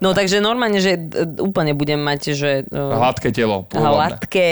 [0.00, 0.96] No takže normálne, že
[1.36, 2.50] úplne budem mať, že...
[2.72, 3.68] uh, Hladké telo.
[3.68, 3.84] pôvodné.
[3.84, 4.46] hladké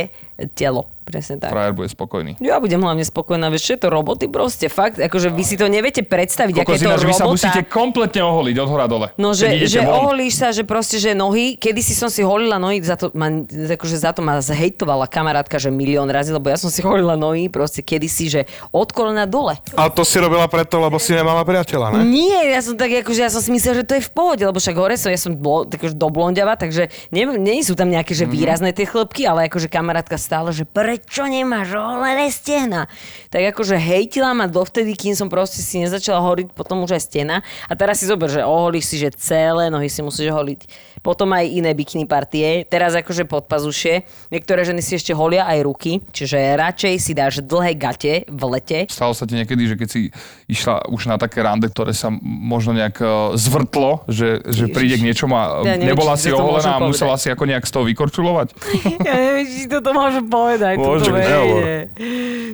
[0.53, 0.93] telo.
[1.09, 1.49] Presne tak.
[1.49, 2.37] Frajer bude spokojný.
[2.45, 5.65] Ja budem hlavne spokojná, vieš, čo je to roboty proste, fakt, akože vy si to
[5.65, 7.33] neviete predstaviť, aké Kokos je to ináč, vy sa robota.
[7.33, 9.07] musíte kompletne oholiť od hora dole.
[9.17, 10.13] No, že, že von.
[10.13, 13.33] oholíš sa, že proste, že nohy, kedy si som si holila nohy, za to ma,
[13.49, 17.49] akože za to ma zhejtovala kamarátka, že milión razy, lebo ja som si holila nohy
[17.49, 19.57] proste kedysi, že od kolena dole.
[19.81, 22.05] A to si robila preto, lebo si nemala priateľa, ne?
[22.05, 24.61] Nie, ja som tak, akože ja som si myslela, že to je v pohode, lebo
[24.61, 28.13] však hore som, ja som blo, akože do blondiava, takže nie, nie sú tam nejaké,
[28.13, 32.87] že výrazné tie chlopky, ale akože kamarátka stále, že prečo prečo nemáš oholené stehna?
[33.35, 37.43] Tak akože hejtila ma dovtedy, kým som proste si nezačala horiť potom už aj stena.
[37.67, 40.71] A teraz si zober, že oholíš si, že celé nohy si musíš holiť.
[41.03, 42.63] Potom aj iné bikini partie.
[42.71, 44.07] Teraz akože podpazušie.
[44.31, 48.79] Niektoré ženy si ešte holia aj ruky, čiže radšej si dáš dlhé gate v lete.
[48.87, 50.01] Stalo sa ti niekedy, že keď si
[50.47, 55.07] išla už na také rande, ktoré sa možno nejak e, zvrtlo, že, že príde k
[55.07, 57.85] niečomu a Ja neviem, nebola si to oholená a musela si ako nejak z toho
[57.87, 58.49] vykorčulovať?
[59.09, 60.77] Ja neviem, či toto môžem povedať.
[60.97, 61.61] Nehovor.
[61.61, 61.79] je.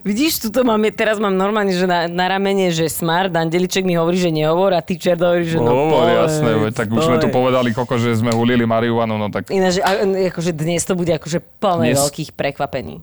[0.00, 4.14] Vidíš, tuto mám, teraz mám normálne, že na, na ramene, že smart, Andeliček mi hovorí,
[4.14, 7.16] že nehovor a ty čert hovorí, že no, Hovor, povedz, jasné, veď, tak už sme
[7.16, 7.34] tu povedz.
[7.34, 11.40] povedali, koko, že sme hulili marihuanu, no tak Ináč, a- akože dnes to bude akože
[11.56, 13.00] plné Dnes- veľkých prekvapení.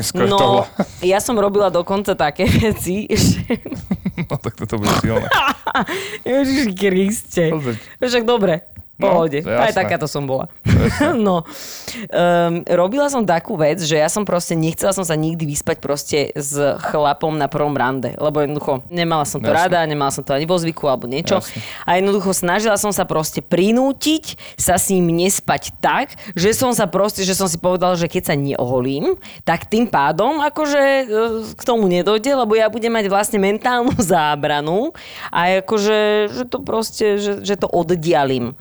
[0.00, 0.68] skôr No,
[1.02, 3.42] ja som robila dokonca také veci, že...
[4.22, 5.26] No tak toto bude silné.
[6.24, 7.50] Ježiš Kriste.
[7.98, 8.62] Však dobre,
[8.96, 9.44] No, pohode.
[9.44, 10.48] je Aj takáto som bola.
[11.12, 11.44] no.
[12.08, 16.32] Um, robila som takú vec, že ja som proste, nechcela som sa nikdy vyspať proste
[16.32, 19.60] s chlapom na prvom rande, lebo jednoducho nemala som to Jasné.
[19.68, 21.44] rada, nemala som to ani vo zvyku alebo niečo.
[21.44, 21.60] Jasné.
[21.84, 26.88] A jednoducho snažila som sa proste prinútiť sa s ním nespať tak, že som sa
[26.88, 31.04] proste, že som si povedala, že keď sa neoholím, tak tým pádom akože e,
[31.52, 34.96] k tomu nedojde, lebo ja budem mať vlastne mentálnu zábranu
[35.28, 35.98] a akože,
[36.32, 38.56] že to proste, že, že to oddialím.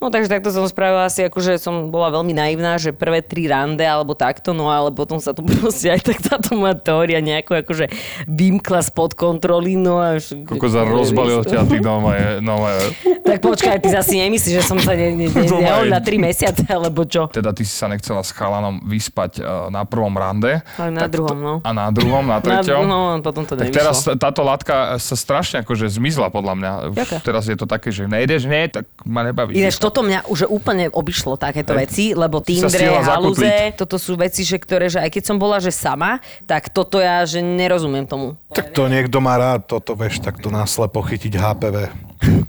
[0.00, 3.84] No takže takto som spravila asi, akože som bola veľmi naivná, že prvé tri rande
[3.84, 7.92] alebo takto, no ale potom sa to proste aj tak táto moja teória nejako akože
[8.24, 10.16] vymkla spod kontroly, no a...
[10.16, 12.80] Koko za rozbalil ťa, ty nové, nové.
[13.20, 16.16] Tak počkaj, ty zasi nemyslíš, že som sa ne, ne, ne, To ne, na 3
[16.16, 17.28] mesiace, alebo čo?
[17.28, 20.64] Teda ty si sa nechcela s chalanom vyspať uh, na prvom rande.
[20.80, 21.54] Ale na Tak druhom, to, no.
[21.60, 22.82] A na druhom, na Na, treťom.
[22.88, 23.76] no, potom to Tak nevyšlo.
[23.76, 26.70] teraz táto látka sa strašne akože zmizla podľa mňa.
[26.88, 27.16] Už Jaká?
[27.20, 29.52] teraz je to také, že nejdeš, nie, tak ma nebaví.
[29.52, 31.80] Ináč toto mňa už úplne obišlo takéto Hej.
[31.82, 35.74] veci, lebo Tindre, halúze, toto sú veci, že ktoré, že aj keď som bola že
[35.74, 38.38] sama, tak toto ja, že nerozumiem tomu.
[38.54, 41.76] Tak to niekto má rád, toto vieš, tak to náslepo chytiť HPV.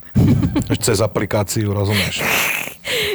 [0.85, 2.21] Cez aplikáciu, rozumieš?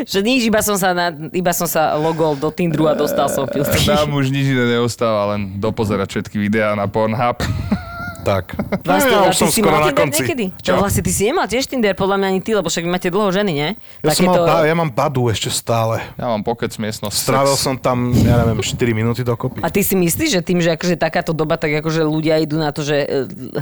[0.02, 3.46] Že nič, iba som sa, na, iba som sa logol do Tindru a dostal som
[3.46, 3.86] filtry.
[3.86, 7.38] Nám už nič iné neostáva, len dopozerať všetky videá na Pornhub.
[8.26, 8.58] Tak.
[8.82, 10.26] Vlastne, ja a už som si skoro mal na konci.
[10.26, 10.50] niekedy?
[10.58, 10.74] Čo?
[10.74, 13.06] No vlastne ty si nemal tiež Tinder, podľa mňa ani ty, lebo však vy máte
[13.06, 13.68] dlho ženy, nie?
[14.02, 16.02] Ja, som mal, ba- ja mám badu ešte stále.
[16.18, 17.14] Ja mám pokec miestnosť.
[17.14, 17.62] Strávil sex.
[17.62, 19.62] som tam, ja neviem, 4 minúty dokopy.
[19.62, 22.74] A ty si myslíš, že tým, že akože takáto doba, tak akože ľudia idú na
[22.74, 23.06] to, že e,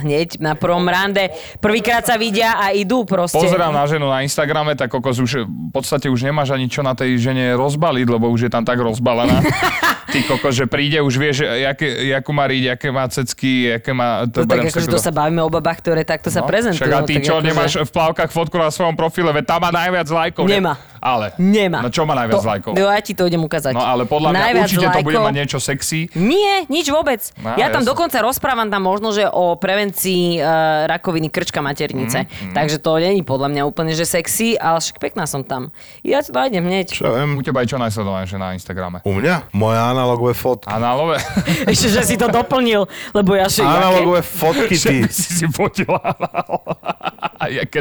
[0.00, 1.28] hneď na prvom rande,
[1.60, 3.36] prvýkrát sa vidia a idú proste.
[3.36, 6.96] Pozerám na ženu na Instagrame, tak kokos už v podstate už nemáš ani čo na
[6.96, 9.44] tej žene rozbaliť, lebo už je tam tak rozbalená.
[10.14, 14.22] Ty kokos, že príde, už vieš, jaké, jakú má riť, aké má cecky, aké má...
[14.22, 16.78] No, tak akože to sa bavíme o babách, ktoré takto sa prezentujú.
[16.78, 19.58] Však a no, ty čo, akože- nemáš v plavkách fotku na svojom profile, veď tam
[19.60, 20.46] má najviac lajkov.
[20.46, 20.62] ne?
[20.62, 20.74] Nemá.
[21.02, 21.34] Ale.
[21.36, 21.82] Nemá.
[21.82, 22.72] No čo má najviac to, lajkov?
[22.72, 23.74] No ja ti to idem ukázať.
[23.74, 26.00] No ale podľa mňa Najviac určite to bude lajkov- mať niečo sexy.
[26.14, 27.20] Nie, nič vôbec.
[27.36, 27.90] No, ja tam jasne.
[27.90, 30.46] dokonca rozprávam tam možno, že o prevencii uh,
[30.86, 32.24] rakoviny krčka maternice.
[32.24, 35.74] Mhm, Takže to není podľa mňa úplne, že sexy, ale však pekná som tam.
[36.00, 36.94] Ja to nájdem hneď.
[36.94, 39.02] Čo viem, U teba je čo najsledovanejšie na Instagrame?
[39.04, 39.52] u mňa?
[39.52, 40.68] Moje analogové fotky.
[40.68, 41.16] Análové?
[41.72, 42.84] Ešte, že si to doplnil,
[43.16, 43.64] lebo ja že...
[43.64, 45.08] Analogové fotky, ty.
[45.08, 45.96] Že si si to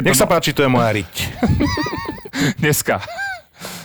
[0.00, 1.12] Nech sa páči, to je moja riť.
[2.64, 3.04] Dneska.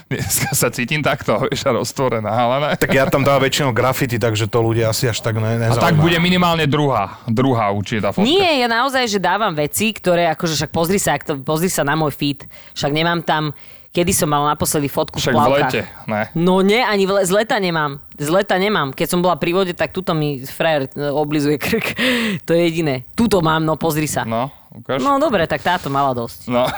[0.09, 2.69] Dneska sa cítim takto, vieš, a roztvorená, ale ne.
[2.81, 5.85] Tak ja tam dávam väčšinou grafity, takže to ľudia asi až tak ne, A nezaujíma.
[5.85, 7.21] tak bude minimálne druhá.
[7.29, 8.25] Druhá určite tá fotka.
[8.25, 11.85] Nie, ja naozaj, že dávam veci, ktoré akože však pozri sa, ak to, pozri sa
[11.85, 12.49] na môj feed.
[12.73, 13.53] Však nemám tam,
[13.89, 15.71] kedy som mal naposledy fotku Však v v plavkách.
[15.71, 16.21] lete, ne.
[16.33, 17.97] No nie, ani v le- z leta nemám.
[18.15, 18.93] Z leta nemám.
[18.93, 21.85] Keď som bola pri vode, tak tuto mi frajer e, oblizuje krk.
[22.47, 23.09] To je jediné.
[23.13, 24.23] Tuto mám, no pozri sa.
[24.23, 25.01] No, ukáž.
[25.01, 26.47] No dobre, tak táto mala dosť.
[26.47, 26.69] No,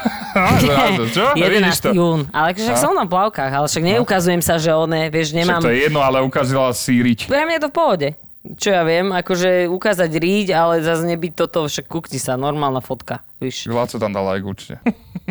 [0.98, 1.34] no čo?
[1.36, 1.84] Vidíš 11.
[1.84, 1.90] to?
[1.92, 2.20] jún.
[2.32, 5.62] Ale však som na plavkách, ale však neukazujem sa, že one, vieš, Však nemám...
[5.62, 7.28] to je jedno, ale ukázala si riť.
[7.28, 8.10] Pre mňa je to v pohode.
[8.42, 13.22] Čo ja viem, akože ukázať ríď, ale zase nebyť toto, však kúkni sa, normálna fotka,
[13.38, 13.70] víš.
[13.70, 14.82] Láco tam dal like určite.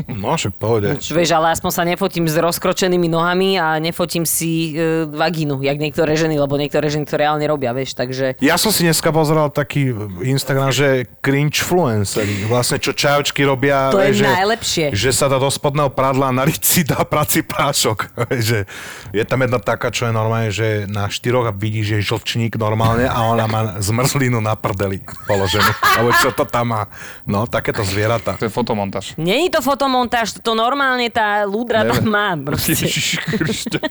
[0.07, 0.89] No, však pohode.
[1.01, 5.77] Čo, vieš, ale aspoň sa nefotím s rozkročenými nohami a nefotím si e, vagínu, jak
[5.81, 8.39] niektoré ženy, lebo niektoré ženy to reálne robia, vieš, takže...
[8.39, 9.91] Ja som si dneska pozeral taký
[10.23, 13.91] Instagram, že cringefluencery, vlastne čo čajočky robia.
[13.91, 14.87] To je že, najlepšie.
[14.95, 18.15] Že sa dá do spodného pradla na si dá prací prášok.
[18.49, 18.69] že
[19.11, 22.55] je tam jedna taká, čo je normálne, že na štyroch a vidí, že je žlčník
[22.61, 25.71] normálne a ona má zmrzlinu na prdeli položenú.
[25.99, 26.83] Alebo čo to tam má.
[27.27, 28.39] No, takéto zvieratá.
[28.39, 29.19] To je fotomontáž.
[29.19, 32.38] Není to fotomontáž, fotomontáž, to normálne tá ľudra tam má.
[32.38, 32.79] Proste.
[32.79, 33.83] Ježiš Kriste.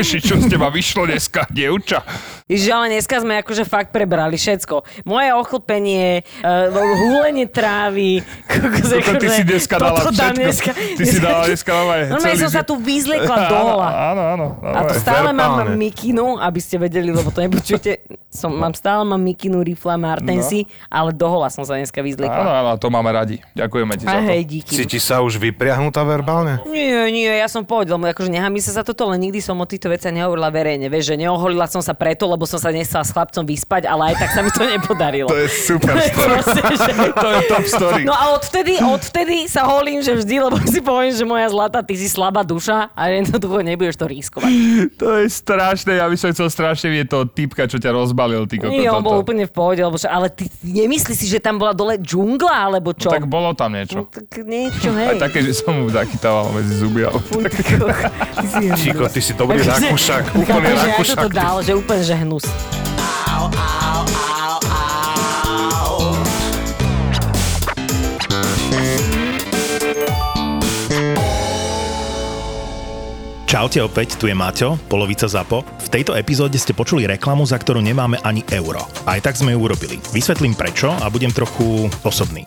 [0.00, 2.00] Ježiš, čo z teba vyšlo dneska, dievča?
[2.48, 5.04] Ježiš, ale dneska sme akože fakt prebrali všetko.
[5.04, 8.24] Moje ochlpenie, uh, húlenie trávy.
[8.48, 10.38] kokos, Toto ty akože si dneska dala všetko.
[10.40, 13.88] Dneska, Ty si dala dneska normálne Normálne som sa tu vyzliekla dola.
[14.16, 14.46] Áno, áno.
[14.64, 18.08] A to stále mám mikinu, aby ste vedeli, lebo to nepočujete.
[18.30, 20.70] Som, mám, stále mám mikinu rifla Martensi, no.
[20.86, 22.42] ale dohola som sa dneska Áno, vyzliekla.
[22.62, 23.42] áno, to máme radi.
[23.52, 24.30] Ďakujeme ti A za to.
[24.30, 24.72] hej, díky.
[24.72, 26.62] Cíti sa už vypriahnutá verbálne?
[26.64, 29.90] Nie, nie, ja som povedal, akože nehamí sa za toto, ale nikdy som o týchto
[29.90, 30.86] veciach nehovorila verejne.
[30.86, 34.22] Vieš, že neoholila som sa preto, lebo som sa nechcela s chlapcom vyspať, ale aj
[34.22, 35.26] tak sa mi to nepodarilo.
[35.26, 36.30] To je super To je story.
[36.30, 36.92] proste, že...
[37.10, 38.02] To je top story.
[38.06, 41.98] No a odvtedy, odvtedy sa holím, že vždy, lebo si poviem, že moja zlata, ty
[41.98, 44.50] si slabá duša a jednoducho nebudeš to riskovať.
[44.96, 47.90] To je strašné, ja by som chcel strašne vidieť toho typka, čo ťa
[48.20, 51.40] rozbalil, ty koko, Nie, on bol úplne v pohode, lebo, ale ty nemyslíš si, že
[51.40, 53.08] tam bola dole džungla, alebo čo?
[53.08, 54.04] Tak bolo tam No, niečo.
[54.06, 55.18] tak niečo, Aj hej.
[55.18, 57.06] také, že som mu zachytával medzi zuby.
[57.06, 57.16] Ale...
[58.76, 61.16] Čiko, ty si dobrý Chápeš, že ako rakúšak.
[61.16, 62.44] to dal, že úplne, že hnus.
[73.50, 75.66] Čaute opäť, tu je Maťo, polovica ZAPO.
[75.82, 78.86] V tejto epizóde ste počuli reklamu, za ktorú nemáme ani euro.
[79.10, 79.98] Aj tak sme ju urobili.
[80.14, 82.46] Vysvetlím prečo a budem trochu osobný.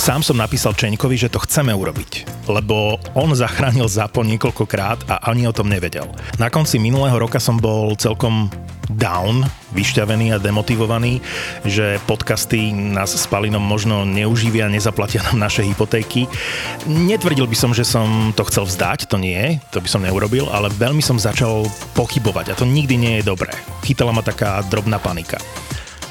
[0.00, 5.44] Sám som napísal Čeňkovi, že to chceme urobiť, lebo on zachránil ZAPO niekoľkokrát a ani
[5.44, 6.08] o tom nevedel.
[6.40, 8.48] Na konci minulého roka som bol celkom
[8.88, 9.44] down,
[9.76, 11.20] vyšťavený a demotivovaný,
[11.68, 16.24] že podcasty nás s Palinom možno neuživia, nezaplatia nám naše hypotéky.
[16.88, 20.72] Netvrdil by som, že som to chcel vzdať, to nie, to by som neurobil, ale
[20.72, 23.52] veľmi som začal pochybovať a to nikdy nie je dobré.
[23.84, 25.36] Chytala ma taká drobná panika.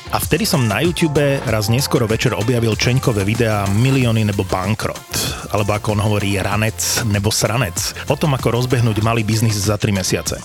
[0.09, 5.05] A vtedy som na YouTube raz neskoro večer objavil Čeňkové videá Milióny nebo bankrot,
[5.53, 7.77] alebo ako on hovorí ranec nebo sranec,
[8.09, 10.41] o tom ako rozbehnúť malý biznis za 3 mesiace.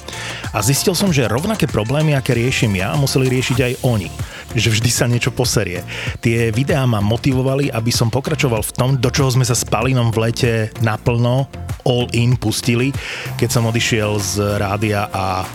[0.52, 4.12] A zistil som, že rovnaké problémy, aké riešim ja, museli riešiť aj oni.
[4.52, 5.80] Že vždy sa niečo poserie.
[6.20, 10.12] Tie videá ma motivovali, aby som pokračoval v tom, do čoho sme sa s Palinom
[10.12, 10.52] v lete
[10.84, 11.48] naplno
[11.88, 12.92] all in pustili,
[13.40, 15.48] keď som odišiel z rádia a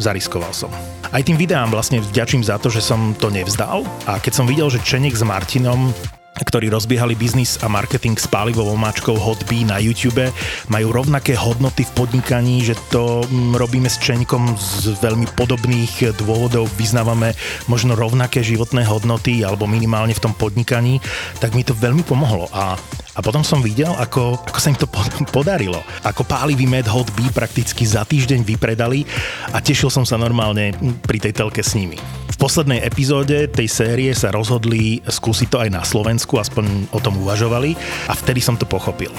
[0.00, 0.95] zariskoval som.
[1.14, 3.86] Aj tým videám vlastne vďačím za to, že som to nevzdal.
[4.10, 5.94] A keď som videl, že Čenek s Martinom
[6.36, 10.28] ktorí rozbiehali biznis a marketing s pálivovou mačkou Hotbee na YouTube,
[10.68, 16.68] majú rovnaké hodnoty v podnikaní, že to mm, robíme s Čeňkom z veľmi podobných dôvodov,
[16.76, 17.32] vyznávame
[17.72, 21.00] možno rovnaké životné hodnoty alebo minimálne v tom podnikaní,
[21.40, 22.52] tak mi to veľmi pomohlo.
[22.52, 22.76] A
[23.16, 25.80] a potom som videl, ako, ako sa im to pod- podarilo.
[26.04, 29.08] Ako pálivý med Hot Bee prakticky za týždeň vypredali
[29.56, 30.76] a tešil som sa normálne
[31.08, 31.96] pri tej telke s nimi.
[32.28, 37.16] V poslednej epizóde tej série sa rozhodli skúsiť to aj na Slovensku, aspoň o tom
[37.24, 37.72] uvažovali
[38.06, 39.10] a vtedy som to pochopil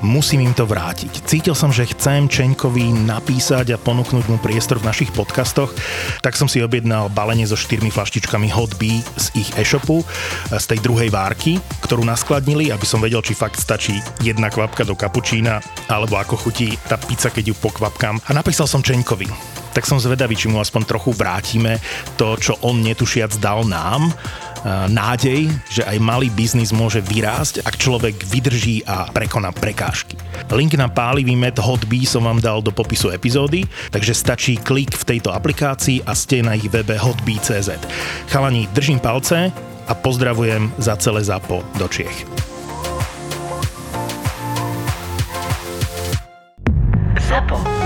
[0.00, 1.24] musím im to vrátiť.
[1.24, 5.72] Cítil som, že chcem Čeňkovi napísať a ponúknuť mu priestor v našich podcastoch,
[6.24, 10.02] tak som si objednal balenie so štyrmi flaštičkami Hot Bee z ich e-shopu,
[10.50, 14.96] z tej druhej várky, ktorú naskladnili, aby som vedel, či fakt stačí jedna kvapka do
[14.96, 18.20] kapučína, alebo ako chutí tá pizza, keď ju pokvapkám.
[18.26, 19.60] A napísal som Čeňkovi.
[19.70, 21.78] Tak som zvedavý, či mu aspoň trochu vrátime
[22.18, 24.10] to, čo on netušiac dal nám,
[24.66, 30.16] nádej, že aj malý biznis môže vyrásť, ak človek vydrží a prekoná prekážky.
[30.52, 35.16] Link na pálivý med Hotbee som vám dal do popisu epizódy, takže stačí klik v
[35.16, 37.70] tejto aplikácii a ste na ich webe hotbee.cz.
[38.28, 39.52] Chalani, držím palce
[39.88, 42.26] a pozdravujem za celé zápo do Čiech.
[47.30, 47.79] ZAPO.